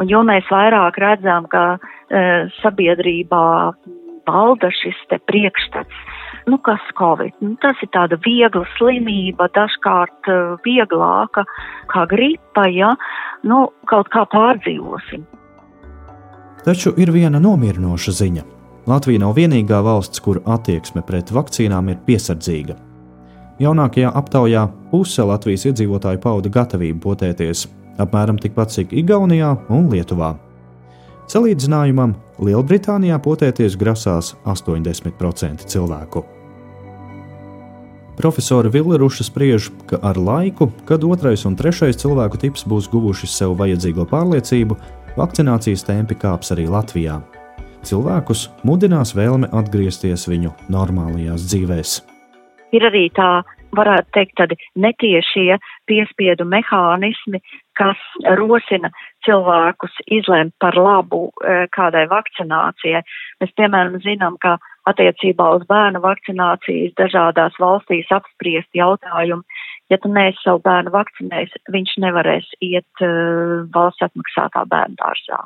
Un 0.00 0.08
jo 0.08 0.22
mēs 0.24 0.46
vairāk 0.50 0.98
redzam, 1.02 1.46
ka 1.50 1.76
e, 1.76 2.48
sabiedrībā 2.62 3.46
valda 4.30 4.70
šis 4.72 5.02
priekšstats, 5.28 6.06
nu, 6.50 6.58
kas 6.66 6.82
Covid, 6.98 7.34
nu, 7.44 7.54
tas 7.62 7.78
ir 7.84 7.90
tāda 7.94 8.18
viegla 8.24 8.64
slimība, 8.76 9.48
dažkārt 9.54 10.28
e, 10.30 10.38
vieglāka 10.66 11.44
kā 11.92 12.06
gripa, 12.10 12.66
ja, 12.70 12.94
nu, 13.46 13.68
kaut 13.90 14.10
kā 14.12 14.26
pārdzīvosim. 14.34 15.26
Taču 16.64 16.92
ir 17.00 17.12
viena 17.14 17.40
nomierinoša 17.40 18.16
ziņa. 18.20 18.44
Latvija 18.90 19.22
nav 19.22 19.36
vienīgā 19.36 19.80
valsts, 19.84 20.20
kur 20.24 20.40
attieksme 20.48 21.02
pret 21.06 21.30
vakcīnām 21.32 21.92
ir 21.92 22.00
piesardzīga. 22.06 22.76
Jaunākajā 23.60 24.10
aptaujā 24.16 24.64
puse 24.90 25.24
Latvijas 25.24 25.66
iedzīvotāju 25.68 26.20
pauda 26.22 26.52
gatavību 26.52 27.00
potēties, 27.04 27.66
apmēram 28.00 28.40
tikpat 28.40 28.72
cik 28.72 28.94
Igaunijā 29.02 29.52
un 29.68 29.90
Lietuvā. 29.92 30.34
Salīdzinājumam 31.30 32.16
Lielbritānijā 32.42 33.20
potēties 33.22 33.76
grasās 33.78 34.34
80% 34.48 35.68
cilvēku. 35.70 36.24
Profesori 38.20 38.68
Villeruša 38.68 39.24
spriež, 39.24 39.70
ka 39.88 39.96
ar 40.04 40.18
laiku, 40.20 40.66
kad 40.84 41.00
otrais 41.08 41.46
un 41.48 41.54
trešais 41.56 41.96
cilvēku 42.02 42.36
tips 42.42 42.66
būs 42.68 42.90
guvuši 42.92 43.24
sev 43.24 43.54
vajadzīgo 43.56 44.04
pārliecību, 44.10 44.76
vakcinācijas 45.16 45.86
tempi 45.88 46.18
kāps 46.20 46.52
arī 46.52 46.66
Latvijā. 46.68 47.16
Cilvēkus 47.88 48.50
mudinās 48.68 49.14
vēlme 49.16 49.48
atgriezties 49.56 50.26
viņu 50.28 50.52
normālajās 50.68 51.46
dzīvēm. 51.48 51.94
Ir 52.76 52.84
arī 52.90 53.06
tā 53.16 53.30
varētu 53.72 54.12
teikt, 54.12 54.36
tādi 54.36 54.58
netiešie 54.76 55.56
piespiedu 55.88 56.44
mehānismi, 56.44 57.40
kas 57.78 58.00
rosina 58.36 58.90
cilvēkus 59.24 59.96
izlemt 60.12 60.52
par 60.60 60.76
labu 60.76 61.30
e, 61.30 61.64
kādai 61.72 62.04
vakcinācijai. 62.10 63.00
Mēs, 63.40 63.56
piemēram, 63.56 63.96
zinām, 64.04 64.36
ka 64.44 64.58
attiecībā 64.90 65.46
uz 65.58 65.66
bērnu 65.70 66.02
vakcinācijas 66.04 66.96
dažādās 67.00 67.56
valstīs 67.62 68.10
apspriest 68.14 68.70
jautājumu, 68.76 69.42
ja 69.90 69.98
tu 70.02 70.10
neesi 70.12 70.38
savu 70.44 70.62
bērnu 70.66 70.92
vakcinējis, 70.94 71.56
viņš 71.74 71.96
nevarēs 72.06 72.50
iet 72.64 73.06
uh, 73.06 73.62
valsts 73.74 74.06
atmaksātā 74.10 74.66
bērnu 74.70 75.00
dārzā. 75.00 75.44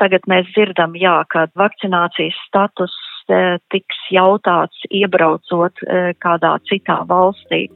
Tagad 0.00 0.24
mēs 0.26 0.48
dzirdam, 0.50 0.96
jā, 0.98 1.20
ka 1.30 1.46
vakcinācijas 1.54 2.38
status 2.48 2.94
E, 3.26 3.58
tiks 3.74 3.98
jautāts 4.14 4.86
iebraucot 4.94 5.82
e, 5.82 6.14
kādā 6.22 6.54
citā 6.70 7.00
valstī. 7.10 7.66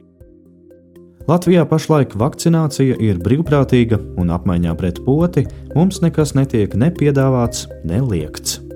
Latvijā 1.27 1.65
pašlaik 1.69 2.15
vakcinācija 2.17 2.97
ir 3.03 3.19
brīvprātīga, 3.21 3.99
un 4.19 4.31
apmaiņā 4.33 4.73
pret 4.79 5.03
poti 5.05 5.45
mums 5.75 6.01
nekas 6.03 6.33
netiek 6.39 6.73
ne 6.79 6.89
piedāvāts, 6.95 7.67
ne 7.87 8.01
liekts. 8.01 8.70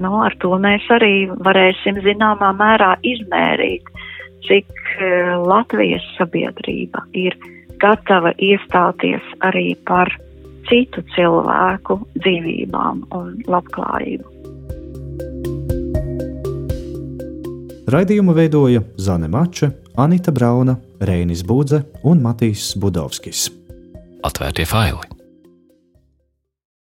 Nu, 0.00 0.14
ar 0.24 0.34
to 0.40 0.56
mēs 0.60 0.86
arī 0.94 1.28
varēsim 1.44 2.00
zināmā 2.04 2.54
mērā 2.56 2.94
izmērīt, 3.04 3.88
cik 4.48 4.72
e, 4.96 5.10
Latvijas 5.44 6.06
sabiedrība 6.16 7.04
ir 7.12 7.36
gatava 7.80 8.32
iestāties 8.40 9.24
arī 9.44 9.74
par 9.88 10.12
citu 10.70 11.04
cilvēku 11.14 11.98
dzīvībām 12.16 13.04
un 13.16 13.36
labklājību. 13.50 14.36
Raidījumu 17.90 18.32
veidoja 18.36 18.84
Zane 19.02 19.28
Mača, 19.28 19.72
Anita 19.98 20.32
Brauna, 20.32 20.78
Reinis 21.02 21.42
Budze 21.44 21.82
un 22.06 22.22
Matīs 22.24 22.72
Budovskis. 22.78 23.48
Atvērtie 24.24 24.68
faili! 24.68 25.19